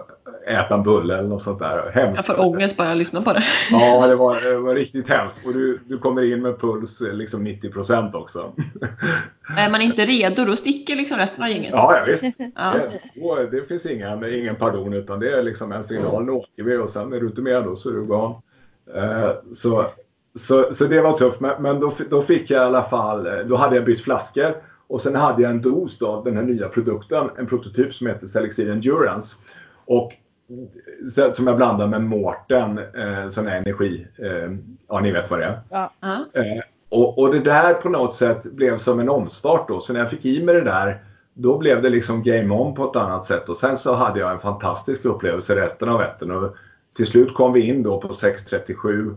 [0.47, 1.91] äta en bulle eller något sånt där.
[1.93, 2.27] Hemskt.
[2.27, 3.43] Jag får ångest bara jag lyssnar på det.
[3.71, 5.41] Ja, det var, det var riktigt hemskt.
[5.45, 8.53] Och du, du kommer in med puls liksom 90 procent också.
[9.57, 11.71] Är man inte redo då sticker liksom resten av gänget.
[11.73, 12.39] Ja, ja visst.
[12.55, 12.75] Ja.
[13.15, 16.25] Det, det finns ingen, ingen pardon utan det är liksom en signal.
[16.25, 18.35] Nu åker vi och sen är du inte med då så är du gone.
[18.95, 19.85] Eh, så,
[20.35, 21.39] så, så det var tufft.
[21.39, 24.55] Men, men då, då fick jag i alla fall, då hade jag bytt flaskor.
[24.87, 28.27] Och sen hade jag en dos då, den här nya produkten, en prototyp som heter
[28.27, 29.35] Selexir Endurance.
[29.85, 30.13] Och
[31.33, 34.51] som jag blandar med Mårten, eh, sån här energi, eh,
[34.87, 35.59] ja ni vet vad det är.
[35.69, 35.91] Ja.
[35.99, 36.25] Ja.
[36.33, 39.79] Eh, och, och det där på något sätt blev som en omstart då.
[39.79, 42.89] Så när jag fick i mig det där, då blev det liksom game on på
[42.89, 43.49] ett annat sätt.
[43.49, 46.31] Och sen så hade jag en fantastisk upplevelse resten av Vättern.
[46.31, 46.55] Och
[46.95, 49.15] till slut kom vi in då på 6.37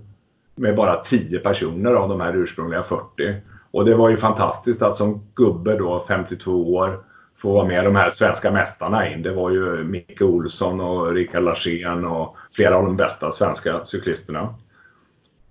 [0.54, 3.36] med bara 10 personer av de här ursprungliga 40.
[3.70, 7.04] Och det var ju fantastiskt att som gubbe då, 52 år,
[7.42, 9.22] få vara med de här svenska mästarna in.
[9.22, 14.54] Det var ju Micke Olsson och Rickard Larsén och flera av de bästa svenska cyklisterna.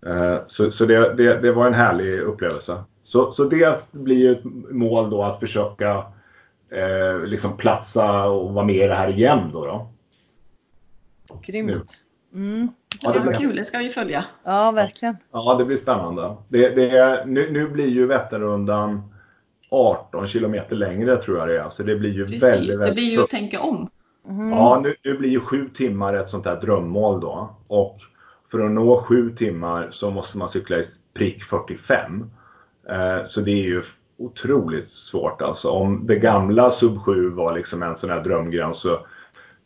[0.06, 2.84] Eh, Så, så det, det, det var en härlig upplevelse.
[3.04, 6.04] Så, så det blir ju ett mål då att försöka
[6.72, 9.66] eh, liksom platsa och vara med i det här igen då.
[9.66, 9.88] då.
[11.42, 11.94] Grymt.
[12.34, 12.68] Mm.
[13.02, 14.26] Ja, det blir, kul, det ska vi följa.
[14.44, 15.18] Ja, verkligen.
[15.32, 16.36] ja, det blir spännande.
[16.48, 19.14] Det, det är, nu, nu blir ju Vätternrundan
[19.72, 21.70] 18 kilometer längre tror jag det är.
[21.70, 23.90] Så det blir ju Precis, väldigt, det väldigt blir ju att tänka om.
[24.28, 24.50] Mhm.
[24.50, 27.56] Ja, nu, nu blir ju sju timmar ett sånt där drömmål då.
[27.68, 27.98] Och
[28.52, 32.32] för att nå sju timmar så måste man cykla i prick 45.
[32.90, 33.84] Eh, så det är ju
[34.18, 35.70] otroligt svårt alltså.
[35.70, 39.00] Om det gamla sub 7 var liksom en sån här drömgräns så,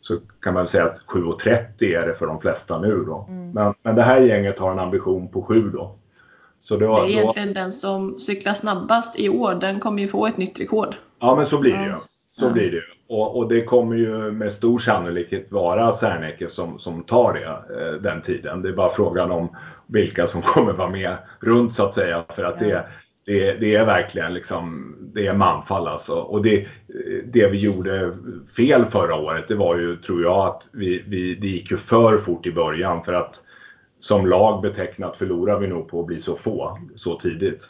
[0.00, 3.26] så kan man väl säga att 7.30 är det för de flesta nu då.
[3.28, 3.50] Mm.
[3.50, 5.94] Men, men det här gänget har en ambition på 7 då.
[6.68, 10.08] Så då, Det är då, egentligen den som cyklar snabbast i år, den kommer ju
[10.08, 10.94] få ett nytt rekord.
[11.20, 11.92] Ja, men så blir det ju.
[12.38, 12.82] Så blir det ju.
[13.08, 17.92] Och, och det kommer ju med stor sannolikhet vara Serneke som, som tar det eh,
[18.02, 18.62] den tiden.
[18.62, 19.56] Det är bara frågan om
[19.86, 22.24] vilka som kommer vara med runt så att säga.
[22.28, 22.66] För att Ja.
[22.66, 22.84] det,
[23.26, 26.14] det, det är verkligen liksom, det är manfall alltså.
[26.14, 26.66] Och det,
[27.24, 28.16] det vi gjorde
[28.56, 32.18] fel förra året, det var ju, tror jag, att vi, vi, det gick ju för
[32.18, 33.04] fort i början.
[33.04, 33.42] För att
[33.98, 37.68] som lag betecknat förlorar vi nog på att bli så få så tidigt.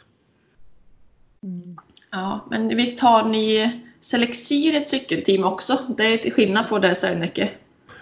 [2.11, 3.71] Ja, men visst har ni
[4.01, 5.79] Selexir ett cykelteam också?
[5.97, 7.49] Det är till skillnad på det Serneke.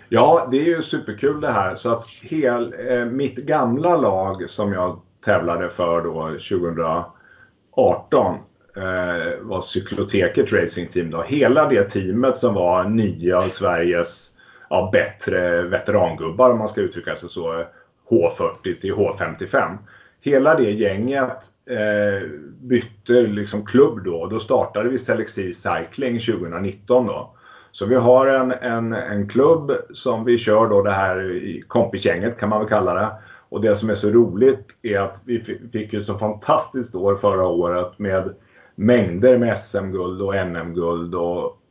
[0.10, 1.76] Ja, det är ju superkul det här.
[1.76, 8.36] Så att hel, eh, mitt gamla lag som jag tävlade för då 2018
[8.76, 11.12] eh, var Cykloteket Racing Team.
[11.12, 11.22] Då.
[11.22, 14.32] Hela det teamet som var nio av Sveriges
[14.70, 17.66] ja, bättre veterangubbar om man ska uttrycka sig så.
[18.10, 19.78] H40 till H55.
[20.22, 21.38] Hela det gänget
[21.70, 22.30] eh,
[22.62, 24.16] bytte liksom klubb då.
[24.16, 27.36] och Då startade vi Selexir Cycling 2019 då.
[27.72, 32.40] Så vi har en, en, en klubb som vi kör då det här i kompisgänget
[32.40, 33.12] kan man väl kalla det.
[33.50, 35.40] Och det som är så roligt är att vi
[35.72, 38.34] fick ju så fantastiskt år förra året med
[38.76, 41.62] mängder med SM-guld och NM-guld och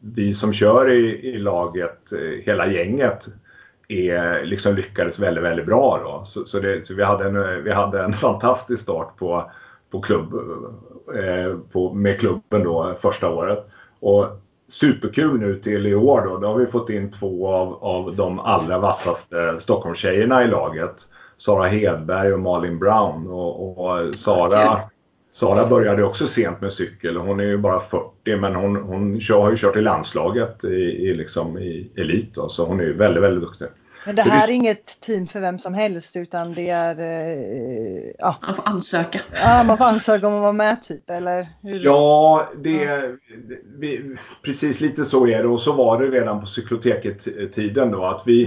[0.00, 3.28] vi som kör i, i laget, eh, hela gänget,
[3.88, 6.00] är, liksom lyckades väldigt, väldigt bra.
[6.04, 6.24] Då.
[6.24, 9.50] Så, så, det, så vi, hade en, vi hade en fantastisk start på,
[9.90, 10.34] på klubb,
[11.14, 13.66] eh, på, med klubben då första året.
[14.00, 14.26] Och
[14.68, 16.38] superkul nu till i år då.
[16.38, 21.06] Då har vi fått in två av, av de allra vassaste Stockholmstjejerna i laget.
[21.36, 23.26] Sara Hedberg och Malin Brown.
[23.26, 24.80] Och, och Sara,
[25.32, 27.16] Sara började också sent med cykel.
[27.16, 30.68] Hon är ju bara 40 men hon, hon kör, har ju kört i landslaget i,
[30.68, 32.34] i, liksom, i elit.
[32.34, 33.66] Då, så hon är ju väldigt, väldigt duktig.
[34.06, 37.00] Men det här är inget team för vem som helst utan det är...
[37.00, 39.18] Eh, ja, Man får ansöka.
[39.42, 41.46] ja, man får ansöka om att vara med typ eller?
[41.62, 41.80] Hur?
[41.84, 43.10] Ja, det,
[43.78, 48.22] vi, precis lite så är det och så var det redan på cykloteket-tiden då att
[48.26, 48.44] vi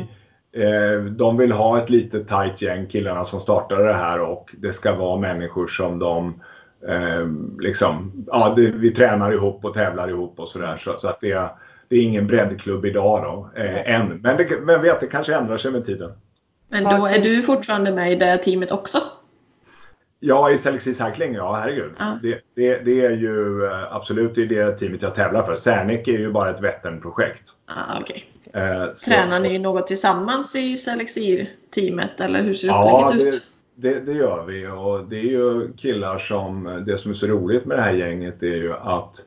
[0.53, 4.73] eh, de vill ha ett litet tight gäng killarna som startade det här och det
[4.73, 6.41] ska vara människor som de
[6.87, 7.27] eh,
[7.59, 11.49] liksom, ja det, vi tränar ihop och tävlar ihop och sådär så, så att det,
[11.87, 14.19] det är ingen breddklubb idag då, eh, än.
[14.23, 16.11] Men det, vem vet, det kanske ändrar sig med tiden.
[16.69, 17.23] Men då är team.
[17.23, 18.97] du fortfarande med i det teamet också?
[20.19, 21.91] Ja, i Selexi Cycling, ja herregud.
[21.99, 22.19] Ja.
[22.21, 25.55] Det, det, det är ju eh, absolut i det teamet jag tävlar för.
[25.55, 27.49] Serneke är ju bara ett Vättern-projekt.
[27.65, 28.25] Ah, okej.
[28.53, 33.47] Eh, så- Tränar ni något tillsammans i Selexir-teamet eller hur ser Ja, upplägget det, ut?
[33.75, 37.65] Det, det gör vi och det är ju killar som, det som är så roligt
[37.65, 39.25] med det här gänget är ju att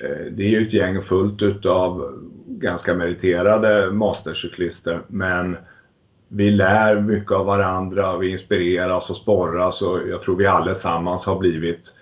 [0.00, 5.56] eh, det är ju ett gäng fullt utav ganska meriterade mastercyklister men
[6.28, 11.38] vi lär mycket av varandra, vi inspireras och sporras och jag tror vi allesammans har
[11.38, 11.94] blivit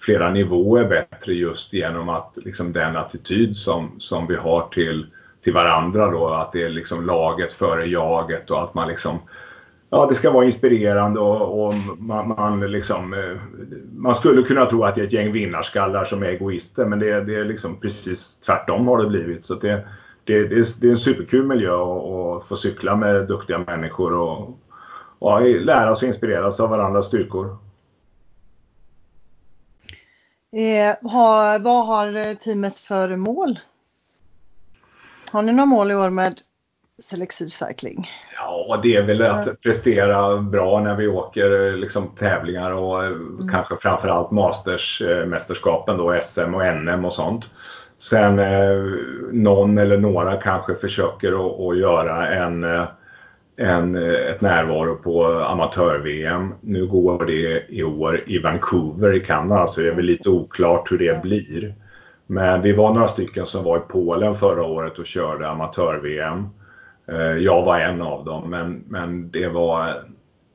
[0.00, 5.06] flera nivåer bättre just genom att liksom den attityd som, som vi har till,
[5.44, 6.28] till varandra då.
[6.28, 9.18] Att det är liksom laget före jaget och att man liksom
[9.94, 13.40] Ja, det ska vara inspirerande och, och man, man, liksom, eh,
[13.92, 17.24] man skulle kunna tro att det är ett gäng vinnarskallar som är egoister men det,
[17.24, 19.44] det är liksom precis tvärtom har det blivit.
[19.44, 19.88] Så det,
[20.24, 24.58] det, det, är, det är en superkul miljö att få cykla med duktiga människor och,
[25.18, 27.56] och lära sig och inspireras av varandras styrkor.
[30.52, 33.58] Eh, ha, vad har teamet för mål?
[35.32, 36.40] Har ni några mål i år med
[36.98, 38.08] Selexid Cycling?
[38.68, 43.48] Ja, det är väl att prestera bra när vi åker liksom, tävlingar och mm.
[43.52, 47.48] kanske framförallt Mastersmästerskapen då, SM och NM och sånt.
[47.98, 48.82] Sen eh,
[49.32, 51.32] någon eller några kanske försöker
[51.70, 52.84] att göra en, eh,
[53.56, 56.54] en, eh, ett närvaro på amatör-VM.
[56.60, 60.92] Nu går det i år i Vancouver i Kanada så det är väl lite oklart
[60.92, 61.74] hur det blir.
[62.26, 66.48] Men vi var några stycken som var i Polen förra året och körde amatör-VM.
[67.06, 70.04] Eh, jag var en av dem men, men det, var,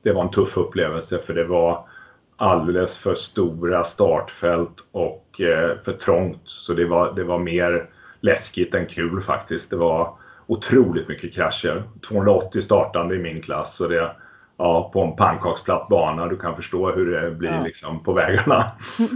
[0.02, 1.88] det var en tuff upplevelse för det var
[2.36, 6.40] alldeles för stora startfält och eh, för trångt.
[6.44, 7.90] Så det var, det var mer
[8.20, 9.70] läskigt än kul faktiskt.
[9.70, 10.14] Det var
[10.46, 11.82] otroligt mycket krascher.
[12.08, 13.76] 280 startande i min klass.
[13.76, 14.10] Så det,
[14.56, 16.28] ja, på en pannkaksplatt bana.
[16.28, 17.62] Du kan förstå hur det blir ja.
[17.62, 18.72] liksom, på vägarna.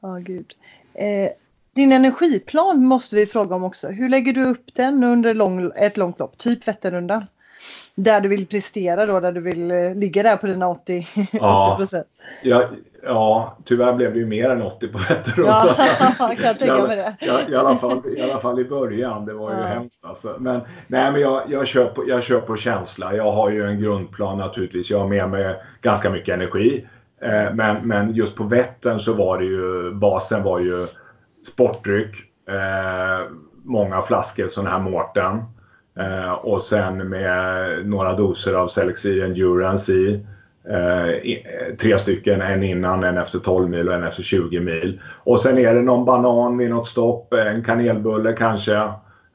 [0.00, 0.52] Ja, oh, gud.
[0.94, 1.30] Eh,
[1.74, 3.88] din energiplan måste vi fråga om också.
[3.88, 7.24] Hur lägger du upp den under lång, ett långt lopp, typ Vätternrundan?
[7.94, 11.78] Där du vill prestera då, där du vill eh, ligga där på dina 80, ja,
[11.82, 12.02] 80
[12.42, 12.68] Ja,
[13.02, 15.66] ja, tyvärr blev det ju mer än 80 på Vätternrundan.
[16.18, 17.16] Ja, kan tänka mig det.
[17.20, 19.66] I, i, alla fall, I alla fall i början, det var ju ja.
[19.66, 20.36] hemskt alltså.
[20.38, 23.14] Men, nej, men jag, jag, kör på, jag kör på känsla.
[23.16, 24.90] Jag har ju en grundplan naturligtvis.
[24.90, 26.86] Jag har med mig ganska mycket energi.
[27.20, 30.86] Eh, men, men just på Vättern så var det ju, basen var ju
[31.46, 32.16] sportdryck,
[32.48, 33.30] eh,
[33.64, 35.42] många flaskor sån här Mårten
[35.98, 40.26] eh, och sen med några doser av Selexi Endurance i.
[40.68, 45.00] Eh, tre stycken, en innan, en efter 12 mil och en efter 20 mil.
[45.24, 48.74] Och sen är det någon banan vid något stopp, en kanelbulle kanske,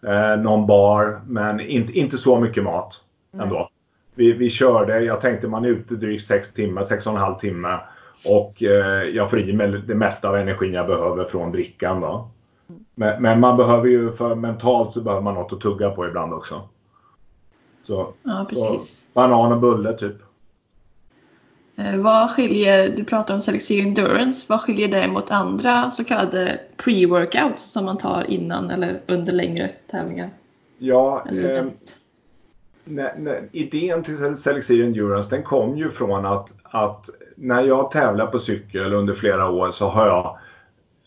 [0.07, 2.93] eh, någon bar, men inte, inte så mycket mat
[3.41, 3.70] ändå.
[4.16, 7.89] Vi, vi körde, jag tänkte man är ute drygt 6 timmar, 6,5 timmar
[8.26, 12.01] och eh, jag får i mig det mesta av energin jag behöver från drickan.
[12.01, 12.30] Då.
[12.95, 16.34] Men, men, man behöver ju, för mentalt så behöver man något att tugga på ibland
[16.34, 16.70] också.
[17.84, 18.99] Så, ja, precis.
[18.99, 20.15] Så, banan och bulle typ.
[21.80, 26.59] Eh, vad skiljer, du pratar om Selexio Endurance, vad skiljer det mot andra så kallade
[26.78, 30.30] pre-workouts som man tar innan eller under längre tävlingar?
[30.78, 31.65] Ja, eh,
[32.90, 38.28] när, när, idén till Selexir Endurance den kom ju från att, att när jag tävlar
[38.28, 40.38] på cykel under flera år så har jag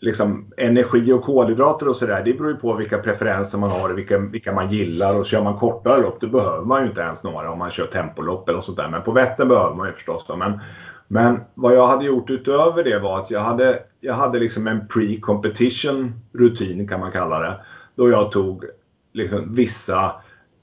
[0.03, 2.21] liksom energi och kolhydrater och sådär.
[2.25, 5.19] Det beror ju på vilka preferenser man har och vilka, vilka man gillar.
[5.19, 7.87] Och kör man kortare lopp då behöver man ju inte ens några om man kör
[7.87, 8.89] tempolopp eller sånt där.
[8.89, 10.35] Men på Vättern behöver man ju förstås då.
[10.35, 10.59] Men,
[11.07, 14.87] men vad jag hade gjort utöver det var att jag hade, jag hade liksom en
[14.87, 17.55] pre-competition rutin kan man kalla det.
[17.95, 18.65] Då jag tog
[19.13, 20.11] liksom vissa eh,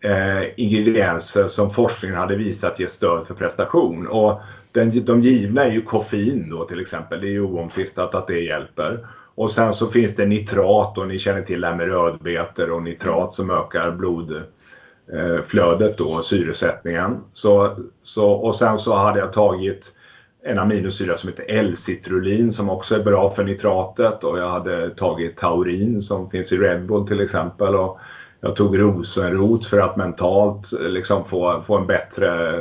[0.03, 4.07] Eh, ingredienser som forskningen hade visat ger stöd för prestation.
[4.07, 4.41] Och
[4.73, 7.21] den, de givna är ju koffein då till exempel.
[7.21, 9.07] Det är ju oomtvistat att det hjälper.
[9.35, 12.83] Och sen så finns det nitrat och ni känner till det här med rödbetor och
[12.83, 17.21] nitrat som ökar blodflödet eh, då, syresättningen.
[17.33, 19.93] Så, så, och sen så hade jag tagit
[20.43, 25.37] en aminosyra som heter L-citrulin som också är bra för nitratet och jag hade tagit
[25.37, 27.75] taurin som finns i Red Bull till exempel.
[27.75, 27.99] Och
[28.41, 32.61] jag tog rosenrot för att mentalt eh, liksom få, få en bättre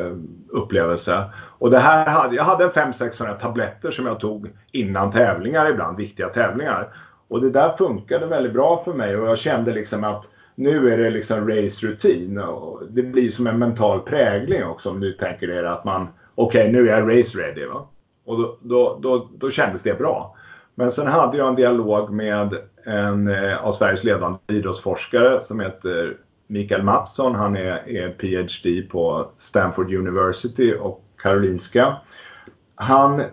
[0.49, 1.23] upplevelse.
[1.35, 6.29] Och det här hade, jag hade 500-600 tabletter som jag tog innan tävlingar ibland, viktiga
[6.29, 6.93] tävlingar.
[7.27, 10.97] Och det där funkade väldigt bra för mig och jag kände liksom att nu är
[10.97, 12.41] det liksom race rutin.
[12.89, 16.71] Det blir som en mental prägling också om du tänker er att man okej okay,
[16.71, 17.65] nu är jag race ready.
[17.65, 17.87] Va?
[18.25, 20.35] Och då, då, då, då kändes det bra.
[20.75, 22.55] Men sen hade jag en dialog med
[22.89, 26.17] en eh, av Sveriges ledande idrottsforskare som heter
[26.47, 27.35] Mikael Mattsson.
[27.35, 31.97] Han är, är PhD på Stanford University och Karolinska.
[32.75, 33.23] Han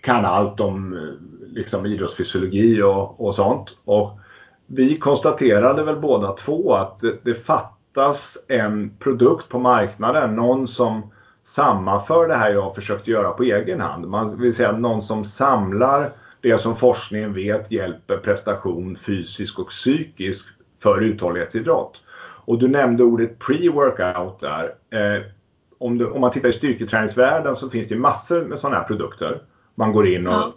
[0.00, 3.76] kan allt om eh, liksom, idrottsfysiologi och, och sånt.
[3.84, 4.18] Och
[4.66, 10.36] vi konstaterade väl båda två att det, det fattas en produkt på marknaden.
[10.36, 11.10] Någon som
[11.44, 14.08] sammanför det här jag försökte göra på egen hand.
[14.08, 20.46] Man vill säga någon som samlar det som forskningen vet hjälper prestation fysisk och psykisk
[20.82, 22.00] för uthållighetsidrott.
[22.44, 24.74] Och du nämnde ordet pre-workout där.
[24.90, 25.22] Eh,
[25.78, 29.42] om, du, om, man tittar i styrketräningsvärlden så finns det massor med sådana här produkter.
[29.74, 30.54] Man går in och ja,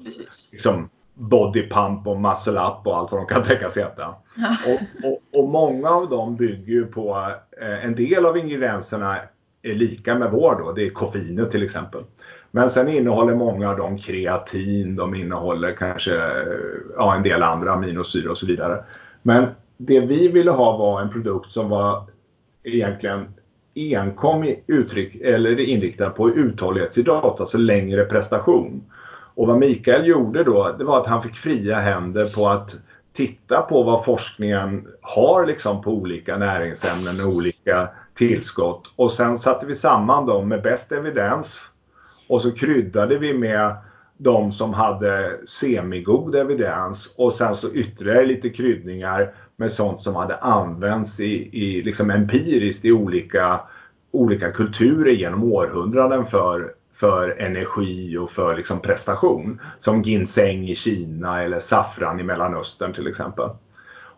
[0.51, 4.15] liksom, body pump och muscle up och allt vad de kan tänkas heta.
[4.35, 4.57] Ja.
[4.67, 7.31] Och, och, och, många av dem bygger ju på,
[7.61, 9.17] eh, en del av ingredienserna
[9.61, 12.03] är lika med vår då, det är koffeinet till exempel.
[12.55, 16.11] Men sen innehåller många av dem kreatin, de innehåller kanske
[16.97, 18.83] ja, en del andra aminosyror och så vidare.
[19.21, 19.47] Men
[19.77, 22.03] det vi ville ha var en produkt som var
[22.63, 23.25] egentligen
[23.75, 28.83] enkom uttryck, eller inriktad på uthållighetsidrott, alltså längre prestation.
[29.35, 32.75] Och vad Mikael gjorde då, det var att han fick fria händer på att
[33.13, 38.93] titta på vad forskningen har liksom på olika näringsämnen och olika tillskott.
[38.95, 41.59] Och sen satte vi samman dem med bäst evidens
[42.33, 43.75] och så kryddade vi med
[44.17, 50.37] de som hade semigod evidens och sen så ytterligare lite kryddningar med sånt som hade
[50.37, 53.59] använts i, i liksom empiriskt i olika,
[54.11, 59.61] olika kulturer genom århundraden för, för energi och för liksom prestation.
[59.79, 63.49] Som ginseng i Kina eller saffran i Mellanöstern till exempel.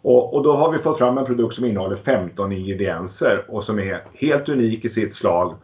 [0.01, 3.79] Och, och, då har vi fått fram en produkt som innehåller 15 ingredienser och som
[3.79, 5.55] är helt unik i sitt slag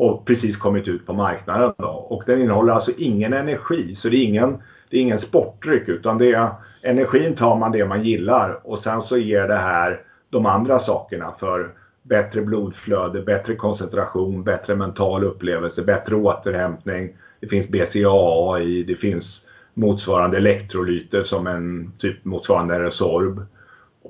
[0.00, 1.72] och precis kommit ut på marknaden.
[1.78, 1.88] Då.
[1.88, 4.58] Och den innehåller alltså ingen energi så det är ingen,
[4.90, 6.48] det är ingen sportdryck utan det är
[6.82, 11.32] energin tar man det man gillar och sen så ger det här de andra sakerna
[11.40, 17.16] för bättre blodflöde, bättre koncentration, bättre mental upplevelse, bättre återhämtning.
[17.40, 23.46] Det finns BCAA i, det finns motsvarande elektrolyter som en typ motsvarande Resorb.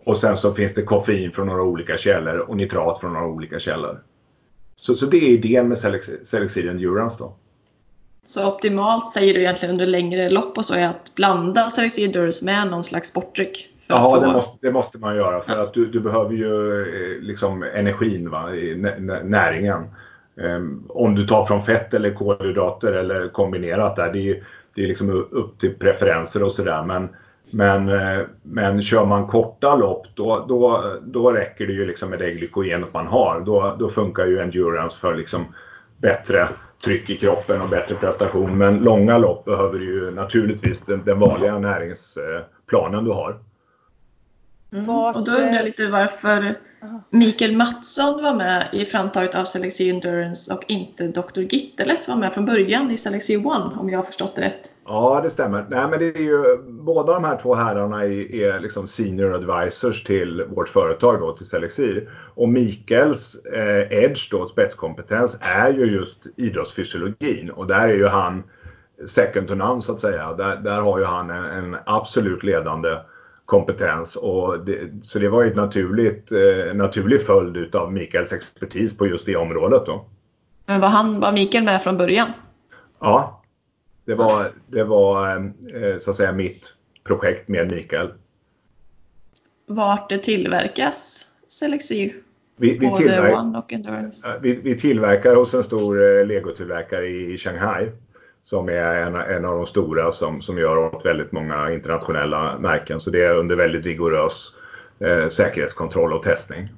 [0.04, 3.58] Och sen så finns det koffein från några olika källor och nitrat från några olika
[3.58, 4.00] källor.
[4.80, 5.78] Så, så det är idén med
[6.24, 7.32] Selexid Endurance då.
[8.26, 12.44] Så optimalt säger du egentligen under längre lopp och så är att blanda Selexid Endurance
[12.44, 13.68] med någon slags sportdryck?
[13.86, 14.20] Ja, få...
[14.20, 18.30] det, måste, det, måste, man göra för att du, du behöver ju eh, liksom energin,
[18.30, 18.46] va,
[19.24, 19.84] näringen.
[20.34, 24.86] Um, om du tar från fett eller kolhydrater eller kombinerat där, det är, det är
[24.86, 26.84] liksom upp till preferenser och sådär.
[26.84, 27.08] Men
[27.52, 32.18] men, eh, men kör man korta lopp då, då, då räcker det ju liksom med
[32.18, 33.40] det glykogenet man har.
[33.40, 35.44] Då, då funkar ju endurance för liksom
[35.98, 36.48] bättre
[36.84, 38.58] tryck i kroppen och bättre prestation.
[38.58, 43.38] Men långa lopp behöver du ju naturligtvis den, den vanliga näringsplanen du har.
[44.72, 44.88] Mm.
[44.90, 46.58] Och då undrar jag lite varför
[47.10, 51.40] Mikael Mattsson var med i framtaget av Selexi Endurance och inte Dr.
[51.40, 54.70] Gitteles var med från början i Selexi One om jag har förstått det rätt.
[54.86, 55.66] Ja, det stämmer.
[55.70, 60.04] Nej, men det är ju, båda de här två herrarna är, är liksom senior advisors
[60.04, 62.10] till vårt företag då, till Selexir.
[62.34, 68.42] Och Mikaels eh, edge då, spetskompetens, är ju just idrottsfysiologin och där är ju han
[69.06, 70.32] second to none så att säga.
[70.32, 72.96] Där, där har ju han en, en absolut ledande
[73.50, 74.16] kompetens.
[74.16, 79.06] Och det, så det var ju en naturligt, eh, naturlig följd av Mikaels expertis på
[79.06, 79.86] just det området.
[79.86, 80.04] Då.
[80.66, 82.30] Men var, han, var Mikael med från början?
[83.00, 83.42] Ja,
[84.04, 86.72] det var, det var eh, så att säga mitt
[87.04, 88.12] projekt med Mikael.
[89.66, 92.14] Vart det tillverkas Selexir?
[92.56, 94.40] Vi, vi, tillverkar?
[94.40, 97.90] Vi, vi tillverkar hos en stor eh, legotillverkare i, i Shanghai
[98.42, 103.00] som är en, en av de stora som, som gör åt väldigt många internationella märken.
[103.00, 104.54] Så det är under väldigt rigorös
[105.00, 106.68] eh, säkerhetskontroll och testning.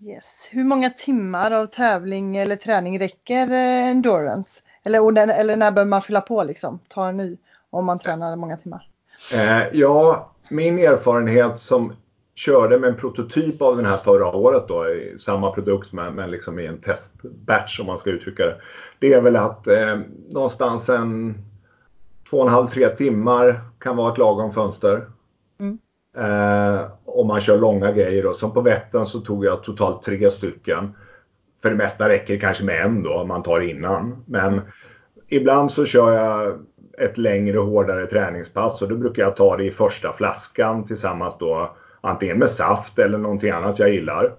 [0.00, 0.48] Yes.
[0.52, 4.62] Hur många timmar av tävling eller träning räcker eh, endurance?
[4.84, 6.80] Eller, eller när bör man fylla på liksom?
[6.88, 7.36] Ta en ny
[7.70, 8.88] om man tränar många timmar?
[9.34, 11.92] Eh, ja, min erfarenhet som
[12.38, 16.30] körde med en prototyp av den här förra året då, i samma produkt men, men
[16.30, 18.56] liksom i en testbatch om man ska uttrycka det.
[18.98, 19.98] Det är väl att eh,
[20.30, 21.34] någonstans en
[22.30, 25.06] två och en halv, tre timmar kan vara ett lagom fönster.
[25.60, 25.78] Mm.
[26.16, 28.32] Eh, om man kör långa grejer då.
[28.32, 30.94] Som på Vättern så tog jag totalt tre stycken.
[31.62, 34.24] För det mesta räcker det kanske med en då om man tar innan.
[34.26, 34.60] Men
[35.28, 36.58] ibland så kör jag
[36.98, 41.76] ett längre hårdare träningspass och då brukar jag ta det i första flaskan tillsammans då
[42.00, 44.32] antingen med saft eller någonting annat jag gillar.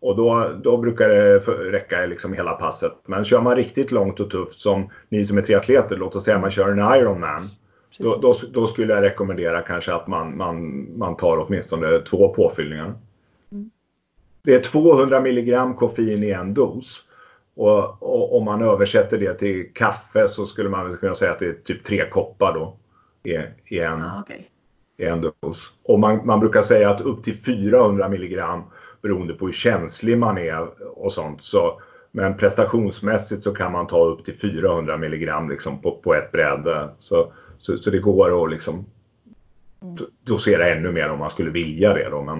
[0.00, 2.92] Och då, då brukar det räcka liksom hela passet.
[3.06, 6.38] Men kör man riktigt långt och tufft som ni som är triatleter, låt oss säga
[6.38, 7.40] man kör en Ironman.
[7.98, 12.92] Då, då, då, skulle jag rekommendera kanske att man, man, man tar åtminstone två påfyllningar.
[13.52, 13.70] Mm.
[14.42, 17.02] Det är 200 milligram koffein i en dos.
[17.54, 21.46] Och, och, om man översätter det till kaffe så skulle man kunna säga att det
[21.46, 22.76] är typ tre koppar då.
[23.30, 23.34] I,
[23.74, 24.40] i en, ah, okay
[24.96, 25.70] en dos.
[25.82, 28.62] Och man, man brukar säga att upp till 400 milligram
[29.02, 30.68] beroende på hur känslig man är
[30.98, 31.44] och sånt.
[31.44, 31.80] Så,
[32.10, 36.88] men prestationsmässigt så kan man ta upp till 400 milligram liksom på, på ett bräde.
[36.98, 38.84] Så, så, så, det går att liksom
[40.24, 42.08] dosera ännu mer om man skulle vilja det.
[42.10, 42.22] Då.
[42.22, 42.38] Men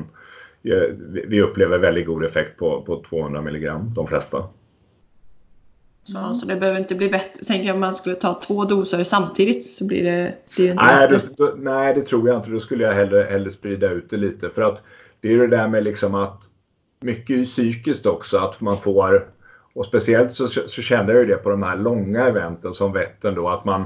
[0.63, 0.95] eh,
[1.29, 4.45] vi upplever väldigt god effekt på, på 200 milligram, de flesta.
[6.07, 6.35] Så, mm.
[6.35, 7.43] så det behöver inte bli bättre.
[7.47, 11.09] Tänk om man skulle ta två doser samtidigt så blir det, blir det inte nej,
[11.09, 11.29] bättre.
[11.37, 12.51] Då, nej, det tror jag inte.
[12.51, 14.51] Då skulle jag hellre, hellre sprida ut det lite.
[14.51, 14.83] För att
[15.21, 16.43] det är ju det där med liksom att
[17.01, 19.27] mycket psykiskt också att man får
[19.75, 23.35] och speciellt så, så kände jag ju det på de här långa eventen som Vättern
[23.35, 23.85] då att man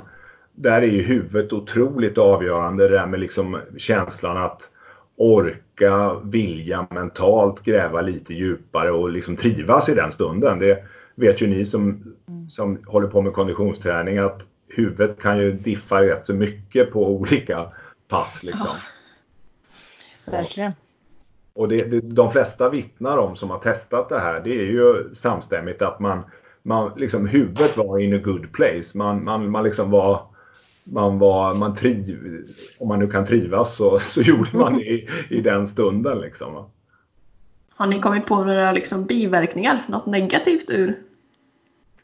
[0.53, 4.69] där är ju huvudet otroligt avgörande det där med liksom känslan att
[5.17, 10.59] orka, vilja mentalt gräva lite djupare och liksom trivas i den stunden.
[10.59, 10.85] Det
[11.21, 12.15] vet ju ni som,
[12.49, 17.73] som håller på med konditionsträning att huvudet kan ju diffa rätt så mycket på olika
[18.09, 18.71] pass liksom.
[20.25, 20.33] Ja.
[20.33, 20.73] Verkligen.
[21.53, 25.15] Och det, det, de flesta vittnar om som har testat det här, det är ju
[25.15, 26.23] samstämmigt att man,
[26.63, 28.99] man liksom, huvudet var in a good place.
[28.99, 30.23] Man, man, man liksom var,
[30.85, 32.47] man var, man triv,
[32.79, 36.65] om man nu kan trivas så, så gjorde man det i, i den stunden liksom.
[37.75, 40.99] Har ni kommit på några liksom biverkningar, något negativt ur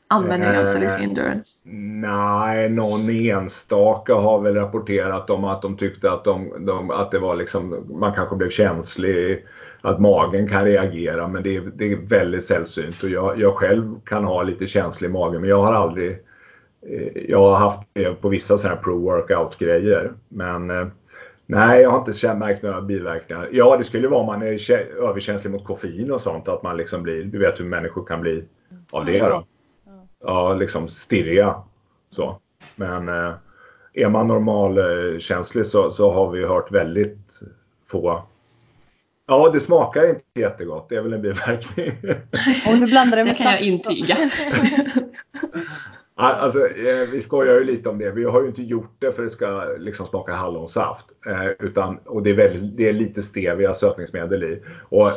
[0.08, 1.60] användning av eh, Endurance?
[1.64, 7.18] Nej, någon enstaka har väl rapporterat om att de tyckte att, de, de, att det
[7.18, 9.46] var liksom, man kanske blev känslig,
[9.80, 14.00] att magen kan reagera men det är, det är väldigt sällsynt och jag, jag själv
[14.04, 16.10] kan ha lite känslig mage men jag har aldrig
[16.90, 20.86] eh, jag har haft det på vissa sådana här pro-workout grejer men eh,
[21.48, 23.48] Nej, jag har inte märkt några biverkningar.
[23.52, 24.70] Ja, det skulle vara om man är
[25.02, 26.48] överkänslig mot koffein och sånt.
[26.48, 28.44] Att man liksom blir, du vet hur människor kan bli
[28.92, 29.18] av det.
[29.18, 29.44] Då
[30.24, 31.54] ja, liksom stirriga.
[32.10, 32.40] Så.
[32.76, 33.34] Men eh,
[33.94, 37.40] är man normalkänslig så, så har vi hört väldigt
[37.86, 38.22] få
[39.28, 40.88] Ja, det smakar inte jättegott.
[40.88, 41.92] Det är väl en biverkning.
[42.66, 44.16] Om du blandar det med Det kan jag intyga.
[46.18, 48.10] Alltså, eh, vi skojar ju lite om det.
[48.10, 51.06] Vi har ju inte gjort det för att det ska liksom smaka hallonsaft.
[51.26, 54.62] Eh, utan, och det är, väldigt, det är lite stevia sötningsmedel i.
[54.88, 55.08] Och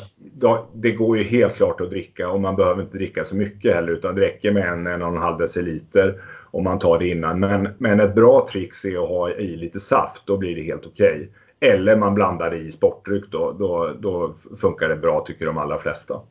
[0.74, 3.92] det går ju helt klart att dricka och man behöver inte dricka så mycket heller
[3.92, 6.22] utan det räcker med en, en och en halv deciliter
[6.52, 7.40] om man tar det innan.
[7.40, 10.86] Men, men ett bra trick är att ha i lite saft, då blir det helt
[10.86, 11.30] okej.
[11.60, 11.72] Okay.
[11.72, 15.80] Eller man blandar det i sportdryck då, då, då funkar det bra tycker de allra
[15.80, 16.22] flesta.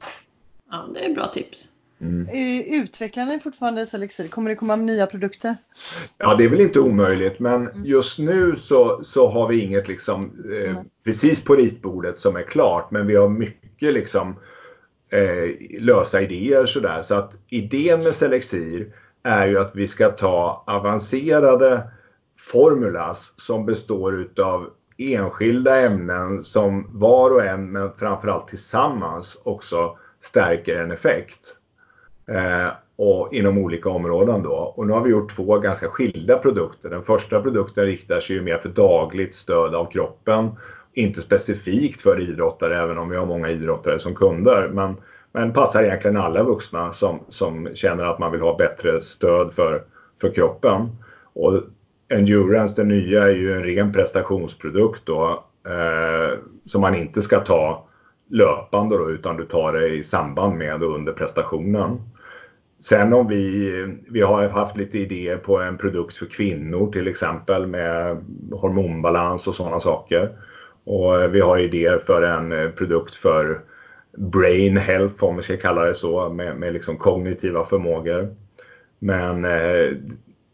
[0.70, 1.78] Ja, det är bra tips.
[2.01, 2.28] Mm.
[2.82, 4.28] Utvecklar ni fortfarande Selexir?
[4.28, 5.57] Kommer det komma nya produkter?
[6.18, 7.84] Ja, det är väl inte omöjligt, men mm.
[7.84, 12.90] just nu så, så har vi inget liksom eh, precis på ritbordet som är klart,
[12.90, 14.36] men vi har mycket liksom
[15.11, 17.03] eh, lösa idéer sådär.
[17.03, 18.92] Så att idén med Selexir
[19.22, 21.90] är ju att vi ska ta avancerade
[22.38, 30.80] formulas som består utav enskilda ämnen som var och en, men framförallt tillsammans också stärker
[30.82, 31.57] en effekt.
[32.29, 34.74] Eh, och inom olika områden då.
[34.76, 36.91] Och nu har vi gjort två ganska skilda produkter.
[36.91, 40.51] Den första produkten riktar sig ju mer för dagligt stöd av kroppen.
[40.93, 44.68] Inte specifikt för idrottare, även om vi har många idrottare som kunder.
[44.72, 44.97] Men,
[45.33, 49.83] men passar egentligen alla vuxna som, som känner att man vill ha bättre stöd för,
[50.20, 50.89] för kroppen.
[51.33, 51.62] Och
[52.09, 55.45] Endurance, den nya, är ju en ren prestationsprodukt då.
[55.66, 57.85] Eh, som man inte ska ta
[58.31, 62.01] löpande då, utan du tar det i samband med och under prestationen.
[62.81, 63.70] Sen om vi,
[64.09, 68.16] vi har haft lite idéer på en produkt för kvinnor till exempel med
[68.53, 70.39] hormonbalans och sådana saker.
[70.85, 73.61] Och eh, vi har idéer för en eh, produkt för
[74.16, 78.35] brain health om vi ska kalla det så med, med liksom kognitiva förmågor.
[78.99, 79.97] Men eh,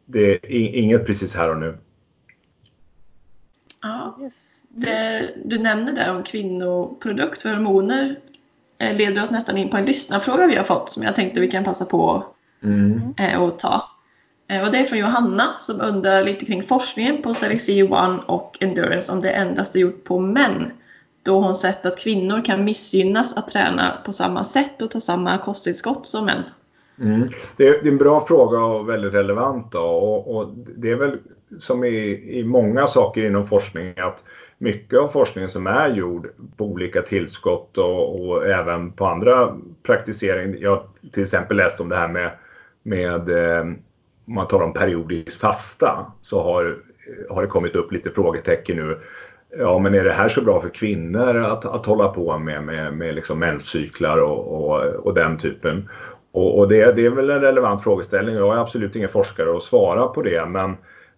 [0.06, 1.74] det är inget precis här och nu.
[3.82, 4.18] Ja,
[4.68, 8.16] det, du nämner där om kvinnoprodukt för hormoner
[8.78, 11.64] leder oss nästan in på en lyssnarfråga vi har fått som jag tänkte vi kan
[11.64, 12.24] passa på
[12.62, 13.14] mm.
[13.16, 13.90] Eh, att ta.
[14.48, 18.58] Eh, och det är från Johanna som undrar lite kring forskningen på Selexi One och
[18.60, 20.72] Endurance om det endast är gjort på män.
[21.22, 25.38] Då hon sett att kvinnor kan missgynnas att träna på samma sätt och ta samma
[25.38, 26.42] kosttillskott som män.
[27.00, 27.28] Mm.
[27.56, 29.72] Det, är, en bra fråga och väldigt relevant.
[29.72, 29.80] Då.
[29.80, 31.18] Och, och det är väl
[31.58, 34.24] som i, i många saker inom forskning att
[34.58, 40.56] mycket av forskningen som är gjord på olika tillskott och, och även på andra praktisering.
[40.60, 40.82] Jag har
[41.12, 42.30] till exempel läst om det här med,
[42.82, 43.60] med eh,
[44.26, 46.76] om man talar om periodisk fasta så har,
[47.30, 48.98] har det kommit upp lite frågetecken nu.
[49.58, 52.92] Ja, men är det här så bra för kvinnor att, att hålla på med, med,
[52.94, 55.88] med liksom menscyklar och, och, och den typen?
[56.32, 58.34] Och, och det, det, är väl en relevant frågeställning.
[58.34, 60.76] Jag är absolut ingen forskare att svara på det, men,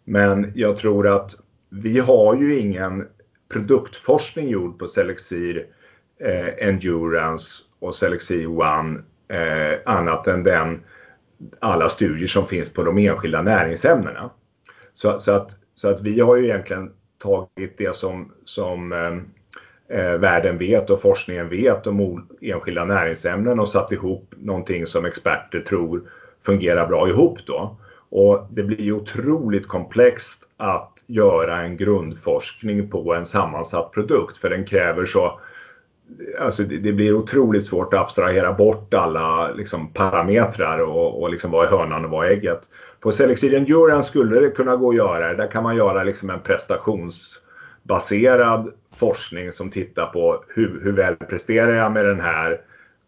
[0.09, 1.35] men jag tror att
[1.71, 3.09] vi har ju ingen
[3.49, 5.67] produktforskning gjord på Selexir
[6.21, 8.99] eh, Endurance och Selexir One
[9.29, 10.81] eh, annat än den
[11.59, 14.31] alla studier som finns på de enskilda näringsämnena.
[14.95, 19.17] Så, så, att, så att vi har ju egentligen tagit det som, som eh,
[19.99, 25.61] eh världen vet och forskningen vet om enskilda näringsämnen och satt ihop någonting som experter
[25.61, 26.03] tror
[26.43, 27.77] fungerar bra ihop då.
[28.09, 34.67] Och det blir otroligt komplext att göra en grundforskning på en sammansatt produkt för den
[34.67, 35.41] kräver så
[36.41, 41.67] Alltså det, blir otroligt svårt att abstrahera bort alla liksom, parametrar och, och liksom, vad
[41.67, 42.61] är hönan och vad är ägget.
[43.01, 45.35] På Selective Endurance skulle det kunna gå att göra det.
[45.35, 51.75] Där kan man göra liksom en prestationsbaserad forskning som tittar på hur, hur väl presterar
[51.75, 52.61] jag med den här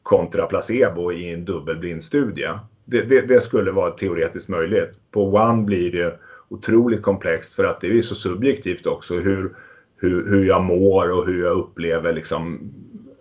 [0.03, 2.59] kontra placebo i en dubbelblindstudie.
[2.91, 5.01] Det, det, det, skulle vara teoretiskt möjligt.
[5.11, 6.19] På One blir det
[6.49, 9.57] otroligt komplext för att det är så subjektivt också hur,
[9.97, 12.61] hur, hur jag mår och hur jag upplever liksom,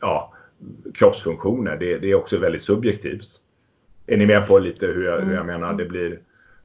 [0.02, 0.34] ja,
[0.94, 1.78] kroppsfunktioner.
[1.78, 3.28] Det, det är också väldigt subjektivt.
[4.08, 5.74] Är ni med på lite hur jag, hur jag menar?
[5.74, 6.20] Det blir,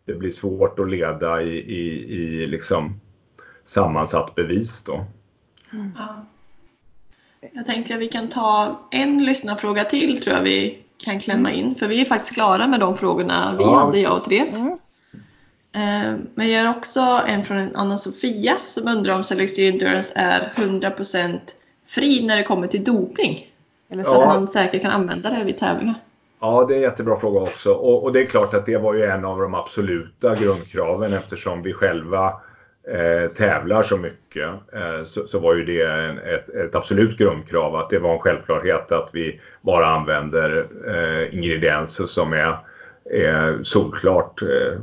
[0.05, 3.01] det blir svårt att leda i, i, i liksom
[3.65, 5.05] sammansatt bevis då.
[5.73, 5.91] Mm.
[5.99, 6.27] Ja.
[7.53, 11.61] Jag tänker att vi kan ta en lyssnarfråga till tror jag vi kan klämma mm.
[11.61, 11.75] in.
[11.75, 13.85] För vi är faktiskt klara med de frågorna vi ja.
[13.85, 14.57] hade, jag och Therese.
[14.57, 14.79] Mm.
[15.75, 20.13] Eh, men jag har också en från en annan Sofia som undrar om Celestial Endurance
[20.17, 21.39] är 100%
[21.87, 23.47] fri när det kommer till doping.
[23.91, 24.23] Eller så ja.
[24.23, 25.95] att man säkert kan använda det vid tävlingar.
[26.41, 27.73] Ja, det är en jättebra fråga också.
[27.73, 31.63] Och, och, det är klart att det var ju en av de absoluta grundkraven eftersom
[31.63, 32.33] vi själva
[32.89, 34.49] eh, tävlar så mycket.
[34.73, 38.19] Eh, så, så, var ju det en, ett, ett, absolut grundkrav att det var en
[38.19, 42.57] självklarhet att vi bara använder eh, ingredienser som är,
[43.11, 44.79] är solklart eh,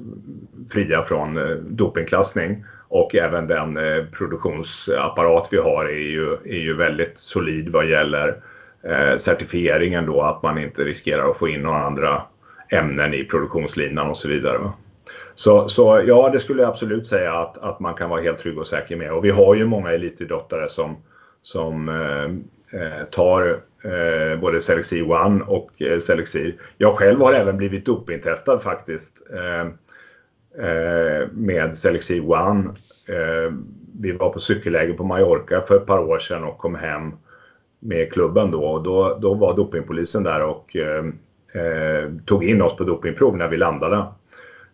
[0.72, 2.66] fria från eh, dopingklassning.
[2.88, 8.36] Och även den eh, produktionsapparat vi har är ju, är ju väldigt solid vad gäller
[8.84, 12.22] eh, certifieringen då att man inte riskerar att få in några andra
[12.70, 14.58] ämnen i produktionslinan och så vidare.
[14.58, 14.74] Va?
[15.40, 18.58] Så, så ja, det skulle jag absolut säga att, att man kan vara helt trygg
[18.58, 19.14] och säker med.
[19.14, 20.98] Och vi har ju många elitidrottare som,
[21.42, 26.00] som eh, eh tar eh, både Selexi One och eh,
[26.78, 29.62] Jag själv har även blivit dopingtestad faktiskt eh,
[30.68, 32.70] eh, med Selexi One.
[33.08, 33.54] Eh,
[34.00, 37.12] vi var på cykelläger på Mallorca för ett par år sedan och kom hem
[37.80, 40.76] med klubben då och då, då var dopingpolisen där och
[42.26, 44.06] tog in oss på dopingprov när vi landade.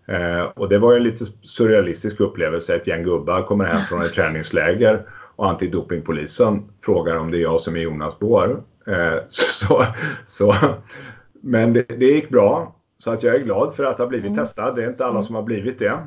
[0.08, 2.76] Eh, och det var en lite surrealistisk upplevelse.
[2.76, 7.62] Ett gäng gubbar kommer hem från ett träningsläger och antidopingpolisen frågar om det är jag
[7.62, 8.64] som är Jonas Bohr.
[8.88, 9.86] Eh, så, så,
[10.26, 10.56] så,
[11.42, 12.76] men det, det, gick bra.
[12.98, 14.38] Så att jag är glad för att ha blivit mm.
[14.38, 14.76] testad.
[14.76, 16.00] Det är inte alla som har blivit det.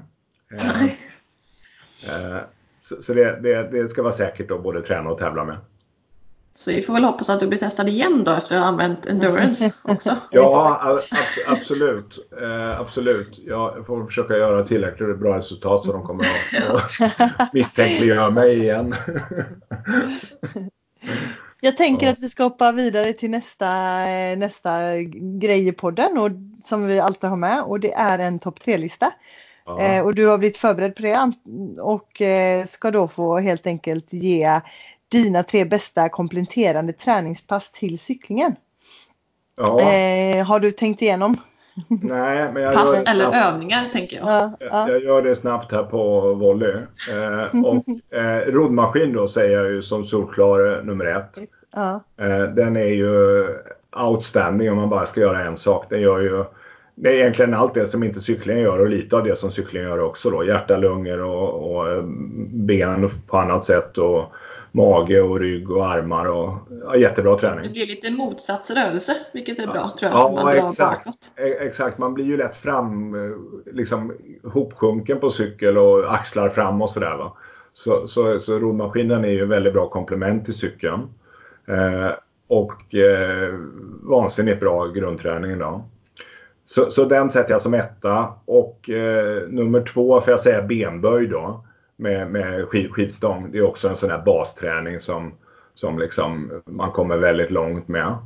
[0.53, 2.41] Eh, eh
[2.81, 5.57] så, så det, det, det, ska vara säkert att både träna och tävla med.
[6.59, 9.07] Så vi får väl hoppas att du blir testad igen då efter att ha använt
[9.07, 10.17] Endurance också.
[10.31, 10.99] ja, ab
[11.47, 12.31] absolut.
[12.43, 13.41] Eh, absolut.
[13.47, 16.25] Jag får försöka göra tillräckligt bra resultat så de kommer
[17.39, 18.95] att misstänkliggöra mig igen.
[21.61, 22.13] Jag tänker ja.
[22.13, 23.67] att vi ska hoppa vidare till nästa,
[24.11, 24.97] eh, nästa
[25.41, 26.31] grej i podden och,
[26.63, 29.13] som vi alltid har med och det är en topp tre-lista.
[29.65, 29.81] Ja.
[29.81, 31.33] Eh, och du har blivit förberedd på det
[31.81, 34.61] och eh, ska då få helt enkelt ge
[35.09, 38.57] dina tre bästa kompletterande träningspass till cyklingen.
[39.57, 39.81] Ja.
[39.81, 41.37] Eh, har du tänkt igenom?
[41.89, 44.27] Nej, men jag Pass eller övningar tänker jag.
[44.27, 44.89] Ja, ja.
[44.89, 46.75] Jag gör det snabbt här på volley.
[47.13, 51.39] Eh, och eh, roddmaskin då säger jag ju som solklar nummer ett.
[51.75, 52.01] Ja.
[52.21, 53.45] Eh, den är ju
[53.97, 55.87] outstanding om man bara ska göra en sak.
[55.91, 56.45] Den gör ju
[56.95, 59.89] det är egentligen allt det som inte cyklingen gör och lite av det som cyklingen
[59.89, 60.45] gör också då.
[60.45, 62.03] Hjärta, lungor och, och eh,
[62.53, 63.99] ben på annat sätt.
[63.99, 64.33] Och,
[64.79, 67.63] mage och rygg och armar och ja, jättebra träning.
[67.63, 69.97] Det blir lite motsatsrörelse vilket är bra ja.
[69.99, 70.21] tror jag.
[70.21, 71.33] Ja, man exakt.
[71.37, 71.99] E exakt.
[71.99, 73.37] Man blir ju lätt fram, eh,
[73.75, 74.13] liksom
[74.45, 77.17] hopsjunken på cykel och axlar fram och sådär.
[77.17, 77.33] Va?
[77.73, 81.01] Så, så, så roddmaskinen är ju en väldigt bra komplement till cykeln.
[81.67, 82.11] Eh,
[82.47, 83.55] och eh,
[84.03, 85.85] vansinnigt bra grundträning då.
[86.67, 88.33] Så, så den sätter jag som etta.
[88.45, 91.65] Och eh, nummer två får jag säga benböj då
[91.99, 93.51] med, med skid, skidstång.
[93.53, 95.35] Det är också en sån här basträning som,
[95.75, 98.17] som liksom man kommer väldigt långt med.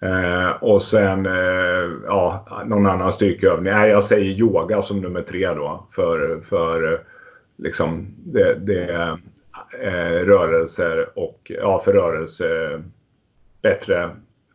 [0.00, 3.72] Eh, och sen eh, ja, någon annan styrkeövning.
[3.72, 5.86] Nej, jag säger yoga som nummer tre då.
[5.90, 7.04] För, för
[7.56, 9.18] liksom det, det
[9.82, 12.82] eh, rörelser och ja, för rörelse
[13.62, 14.10] bättre.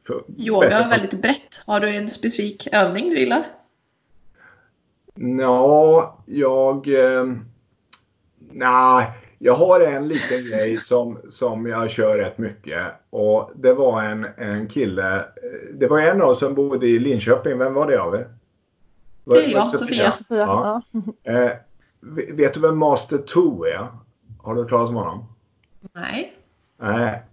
[0.08, 1.64] För, yoga bättre är väldigt brett.
[1.68, 3.45] Har du en specifik övning du gillar?
[5.39, 7.26] Ja, jag eh,
[8.58, 9.08] Nej,
[9.39, 12.84] jag har en liten grej som, som jag kör rätt mycket.
[13.10, 15.26] Och det var en, en kille.
[15.74, 17.58] Det var en av oss som bodde i Linköping.
[17.58, 18.28] Vem var det av er?
[19.24, 20.12] Det är jag, Sofia.
[20.12, 20.38] Sofia.
[20.47, 20.82] Ja.
[21.24, 21.32] Ja.
[21.32, 21.51] Eh,
[22.32, 23.88] vet du vem Master 2 är?
[24.41, 25.26] Har du hört talas om honom?
[25.93, 26.34] Nej.
[26.82, 27.24] Nej.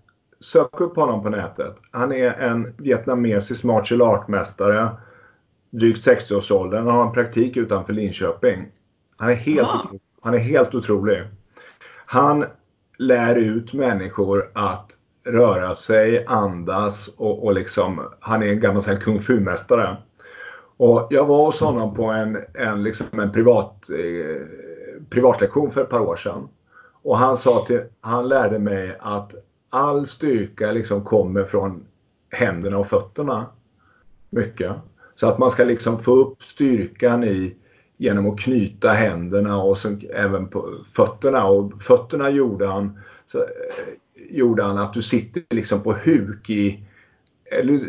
[0.40, 1.76] Sök upp honom på nätet.
[1.90, 4.90] Han är en vietnamesisk martial art-mästare
[5.70, 8.66] drygt 60-årsåldern och har en praktik utanför Linköping.
[9.16, 9.90] Han är helt, Ja
[10.22, 11.22] han är helt otrolig.
[12.06, 12.44] Han
[12.98, 18.96] lär ut människor att röra sig, andas och, och liksom, han är en gammal här
[18.96, 19.96] kung fu-mästare.
[20.76, 24.46] Och jag var hos honom på en, en, liksom en privat, eh,
[25.10, 26.48] privatlektion för ett par år sedan.
[27.02, 29.34] Och han sa till, han lärde mig att
[29.70, 31.84] all styrka liksom kommer från
[32.30, 33.46] händerna och fötterna.
[34.30, 34.72] Mycket.
[35.14, 37.54] Så att man ska liksom få upp styrkan i
[38.02, 41.46] genom att knyta händerna och sen även på fötterna.
[41.46, 43.44] Och fötterna gjorde han, så, eh,
[44.30, 46.84] gjorde han att du sitter liksom på huk i
[47.44, 47.80] eller,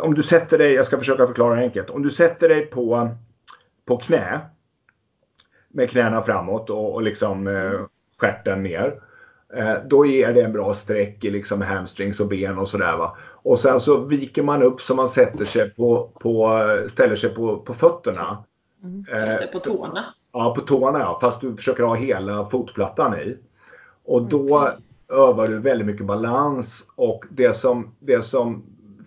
[0.00, 1.90] om du sätter dig, jag ska försöka förklara enkelt.
[1.90, 3.10] Om du sätter dig på,
[3.86, 4.40] på knä
[5.68, 7.80] med knäna framåt och, och liksom eh,
[8.20, 9.00] stjärten ner.
[9.54, 13.16] Eh, då ger det en bra sträck i liksom hamstrings och ben och sådär va.
[13.42, 17.56] Och sen så viker man upp så man sätter sig på, på ställer sig på,
[17.56, 18.44] på fötterna.
[19.12, 20.04] Eh, Just det, på tårna.
[20.32, 21.18] Ja, på tårna ja.
[21.20, 23.36] Fast du försöker ha hela fotplattan i.
[24.04, 24.70] Och då
[25.08, 28.62] övar du väldigt mycket balans och det som, det som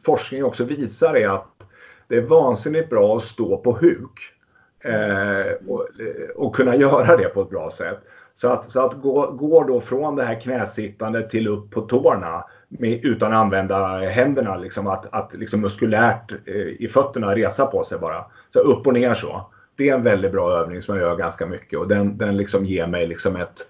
[0.06, 1.68] forskning också visar är att
[2.08, 4.34] det är vansinnigt bra att stå på huk.
[4.80, 5.88] Eh, och,
[6.36, 8.00] och kunna göra det på ett bra sätt.
[8.36, 12.46] Så att, så att gå, gå då från det här knäsittande till upp på tårna
[12.68, 17.84] med, utan att använda händerna, liksom att, att liksom muskulärt eh, i fötterna resa på
[17.84, 18.26] sig bara.
[18.50, 19.53] Så upp och ner så.
[19.76, 22.66] Det är en väldigt bra övning som jag gör ganska mycket och den, den liksom
[22.66, 23.68] ger mig liksom ett...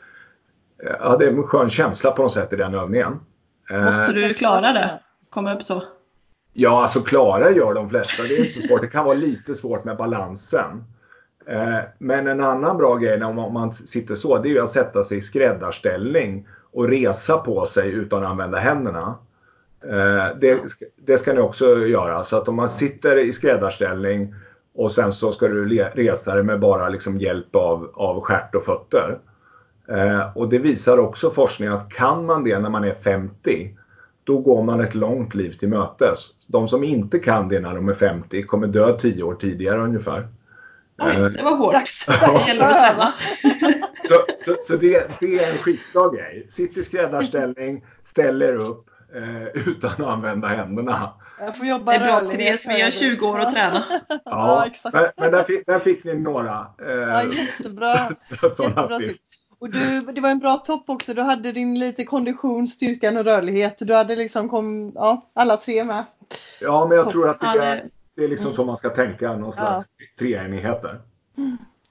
[0.99, 3.19] Ja, det är en skön känsla på något sätt i den övningen.
[3.71, 4.99] Eh, Måste du klara det?
[5.29, 5.83] Komma upp så?
[6.53, 8.23] Ja, alltså klara gör de flesta.
[8.23, 8.81] Det är inte så svårt.
[8.81, 10.83] Det kan vara lite svårt med balansen.
[11.47, 15.03] Eh, Men en annan bra grej om man sitter så, det är ju att sätta
[15.03, 19.15] sig i skräddarställning och resa på sig utan att använda händerna.
[19.83, 20.59] Eh, Det,
[20.95, 22.23] det ska ni också göra.
[22.23, 24.35] Så att om man sitter i skräddarställning
[24.75, 25.65] och sen så ska du
[25.95, 29.19] resa dig med bara liksom hjälp av, av stjärt och fötter.
[29.89, 33.77] Eh, Och det visar också forskning att kan man det när man är 50
[34.23, 36.19] då går man ett långt liv till mötes.
[36.47, 40.27] De som inte kan det när de är 50 kommer dö 10 år tidigare ungefär.
[40.99, 41.73] Oj, Eh, det var hårt.
[41.73, 42.11] Dags, Det
[42.59, 43.13] dags att.
[44.09, 46.45] Så, så, så det, det är en skitbra grej.
[46.49, 51.13] Sitt i skräddarställning, ställ er upp eh, utan att använda händerna.
[51.45, 52.91] Jag får jobba Det är bra Therese, vi har här.
[52.91, 53.83] 20 år att träna.
[54.25, 54.93] Ja, exakt.
[54.93, 58.09] Men, men där, fick, där fick ni några Ja, eh, jättebra.
[58.51, 59.19] sådana Jättebra tips.
[59.59, 61.13] Och du, det var en bra topp också.
[61.13, 63.77] Du hade din lite kondition, styrkan och rörlighet.
[63.79, 66.03] Du hade liksom kom, ja, alla tre med.
[66.61, 68.89] Ja, men jag tror att det Ja, är, det- det är liksom så man ska
[68.89, 69.87] tänka, någon slags
[70.19, 71.01] treenigheter.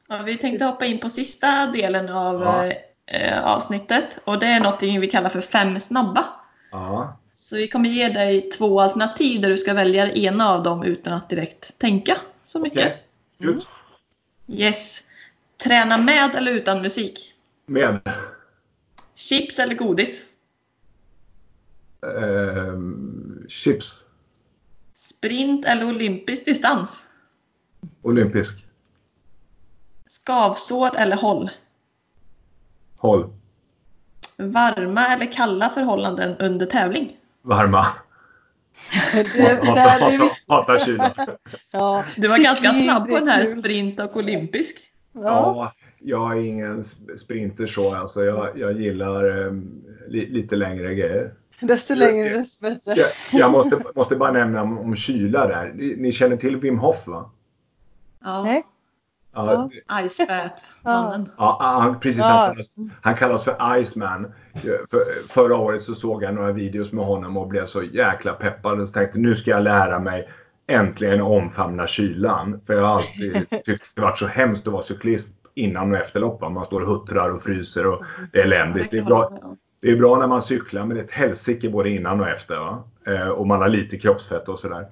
[0.09, 2.73] Ja, vi tänkte hoppa in på sista delen av Ja.
[3.17, 6.25] eh, avsnittet och det är något vi kallar för fem snabba.
[6.71, 10.63] Ja, Så vi kommer ge dig två alternativ där du ska välja det ena av
[10.63, 12.79] dem utan att direkt tänka så mycket.
[12.79, 13.07] okej.
[13.41, 13.67] Shoot.
[14.47, 15.05] Yes.
[15.65, 17.35] Träna med eller utan musik?
[17.67, 18.01] Med
[19.15, 20.25] Chips eller godis?
[22.03, 24.07] ehm, chips.
[24.95, 27.07] Sprint eller olympisk distans?
[28.03, 28.67] Olympisk.
[30.07, 31.51] Skavsår eller håll?
[32.99, 33.33] Håll.
[34.37, 37.17] Varma eller kalla förhållanden under tävling?
[37.43, 37.87] Varma.
[39.13, 41.15] Det, där, Hatar, visst, hatar kyla.
[41.73, 42.05] ja.
[42.17, 44.77] Du var ganska snabb på den här sprint och olympisk.
[45.13, 45.21] Ja.
[45.23, 47.95] Ja, jag är ingen sp- sprinter så.
[47.95, 51.35] Alltså jag, jag gillar ehm, li, lite längre grejer.
[51.61, 52.95] Desto längre desto bättre.
[52.97, 55.73] Jag, jag måste, måste bara nämna om, om kyla där.
[55.75, 57.31] Ni, ni känner till Wim Hof va?
[58.25, 58.43] Ja.
[58.43, 58.63] Nej.
[59.35, 60.09] Ja, Ja.
[60.09, 61.29] Ice Bath-mannen.
[61.39, 62.19] ja han, precis.
[62.21, 62.25] Ja.
[62.25, 62.67] Han, kallas,
[63.01, 64.33] han kallas för Iceman.
[64.91, 68.81] För, förra året så såg jag några videos med honom och blev så jäkla peppad
[68.81, 70.29] och så tänkte nu ska jag lära mig
[70.67, 72.61] äntligen omfamna kylan.
[72.67, 76.21] För jag har alltid tyckt det varit så hemskt att vara cyklist innan och efter
[76.21, 76.41] lopp.
[76.41, 78.91] Man står och huttrar och fryser och det är eländigt.
[78.91, 79.31] Det är bra,
[79.83, 82.57] Det är bra när man cyklar men det är ett helsike både innan och efter.
[82.57, 82.85] Va?
[83.07, 84.87] Eh, och man har lite kroppsfett och sådär.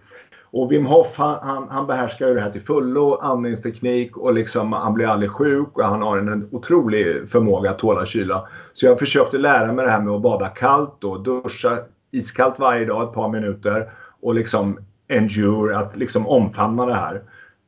[0.53, 4.73] Och Wim Hof han, han, han behärskar ju det här till fullo, andningsteknik och liksom,
[4.73, 8.49] han blir aldrig sjuk och han har en otrolig förmåga att tåla kyla.
[8.75, 11.79] Så jag försökte lära mig det här med att bada kallt och duscha
[12.11, 13.91] iskallt varje dag ett par minuter
[14.21, 14.79] och liksom
[15.09, 17.23] endure, att liksom omfamna det här.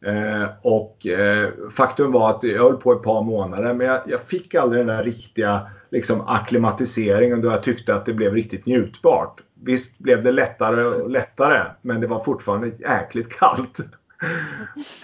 [0.05, 4.21] Eh, och eh, faktum var att jag höll på ett par månader men jag, jag
[4.21, 5.61] fick aldrig den där riktiga
[5.91, 9.41] liksom, akklimatiseringen då jag tyckte att det blev riktigt njutbart.
[9.65, 13.77] Visst blev det lättare och lättare men det var fortfarande jäkligt kallt.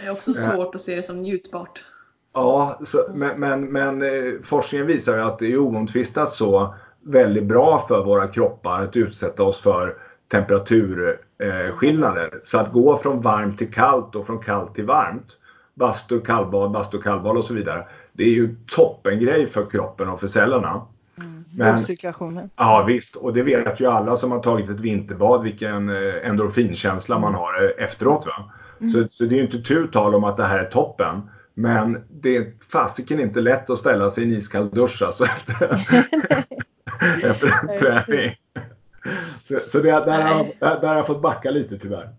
[0.01, 1.85] Det är också svårt att se det som njutbart.
[2.33, 7.45] Ja, så, men, men, men eh, forskningen visar ju att det är oomtvistat så väldigt
[7.45, 9.97] bra för våra kroppar att utsätta oss för
[10.31, 12.41] temperaturskillnader.
[12.45, 15.37] Så att gå från varmt till kallt och från kallt till varmt.
[15.75, 17.87] Bastu, kallbad, bastu, kallbad och så vidare.
[18.13, 20.87] Det är ju toppengrej för kroppen och för cellerna.
[21.55, 22.51] Men, cirkulationen.
[22.57, 27.19] Ja visst, och det vet ju alla som har tagit ett vinterbad vilken eh, endorfinkänsla
[27.19, 28.27] man har eh, efteråt.
[28.27, 28.53] Va?
[28.81, 28.93] Mm.
[28.93, 31.31] Så, så det är ju inte tu tal om att det här är toppen.
[31.55, 35.73] Men det är fasiken inte lätt att ställa sig i en iskall dusch alltså efter,
[37.23, 38.37] efter en träning.
[39.45, 42.11] Så, så det, där, har, där, där har jag fått backa lite tyvärr.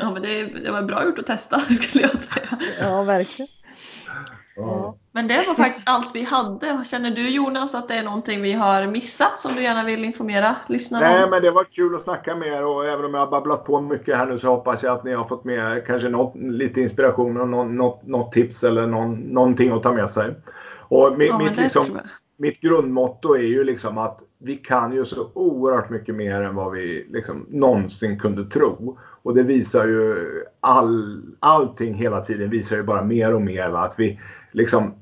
[0.00, 2.58] Ja men det, det var bra gjort att testa skulle jag säga.
[2.80, 3.48] Ja verkligen.
[4.56, 4.96] Ja.
[5.18, 6.84] Men det var faktiskt allt vi hade.
[6.84, 10.56] Känner du Jonas att det är någonting vi har missat som du gärna vill informera
[10.68, 11.20] lyssnarna om?
[11.20, 13.64] Nej, men det var kul att snacka med er och även om jag har babblat
[13.64, 16.80] på mycket här nu så hoppas jag att ni har fått med kanske något, lite
[16.80, 20.34] inspiration och något, något, något tips eller någon, någonting att ta med sig.
[20.78, 22.00] Och mitt, ja, mitt, liksom,
[22.36, 26.72] mitt grundmotto är ju liksom att vi kan ju så oerhört mycket mer än vad
[26.72, 28.98] vi liksom någonsin kunde tro.
[29.22, 30.28] Och det visar ju
[30.60, 33.80] all, allting hela tiden visar ju bara mer och mer va?
[33.80, 34.20] att vi
[34.52, 34.94] liksom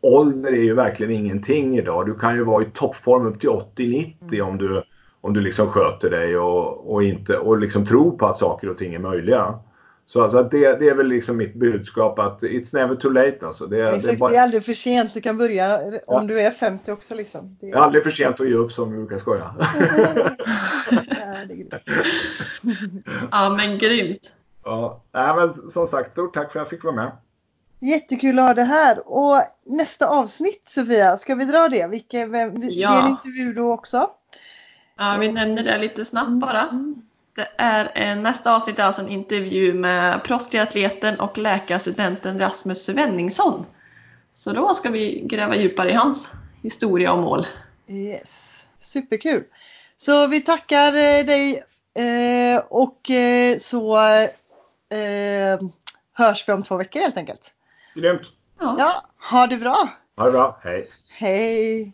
[0.00, 2.06] ålder är ju verkligen ingenting idag.
[2.06, 4.82] Du kan ju vara i toppform upp till 80-90 om du,
[5.20, 8.78] om du liksom sköter dig och, och, inte, och liksom tror på att saker och
[8.78, 9.58] ting är möjliga.
[10.06, 13.38] Så alltså det, det är väl liksom mitt budskap att it's never too late.
[13.42, 13.66] Alltså.
[13.66, 14.30] Det, Exakt, det, är, bara...
[14.30, 15.14] det är aldrig för sent.
[15.14, 16.24] Du kan börja om ja.
[16.28, 17.14] du är 50 också.
[17.14, 17.56] Liksom.
[17.60, 17.70] Det är...
[17.70, 19.54] det är aldrig för sent att ge upp som vi brukar skoja.
[23.30, 24.36] ja men grymt.
[24.64, 27.12] Ja, men som sagt, stort tack för att jag fick vara med.
[27.82, 29.08] Jättekul att ha det här.
[29.08, 31.86] Och nästa avsnitt Sofia, ska vi dra det?
[31.86, 32.90] Vilke, vem, ja.
[32.90, 34.10] Det är en intervju då också.
[34.98, 36.62] Ja, vi nämner det lite snabbt bara.
[36.62, 37.02] Mm.
[37.36, 43.66] Det är en, nästa avsnitt är alltså en intervju med proffstriatleten och läkarstudenten Rasmus Svenningsson.
[44.34, 46.32] Så då ska vi gräva djupare i hans
[46.62, 47.46] historia och mål.
[47.88, 49.44] Yes, superkul.
[49.96, 51.64] Så vi tackar eh, dig
[51.94, 53.98] eh, och eh, så
[56.12, 57.54] hörs vi om två veckor helt enkelt.
[57.94, 58.26] Grymt.
[58.60, 58.74] Ja.
[58.78, 59.88] ja, ha det bra.
[60.16, 60.60] Ha det bra.
[60.62, 60.90] Hej.
[61.08, 61.92] Hej.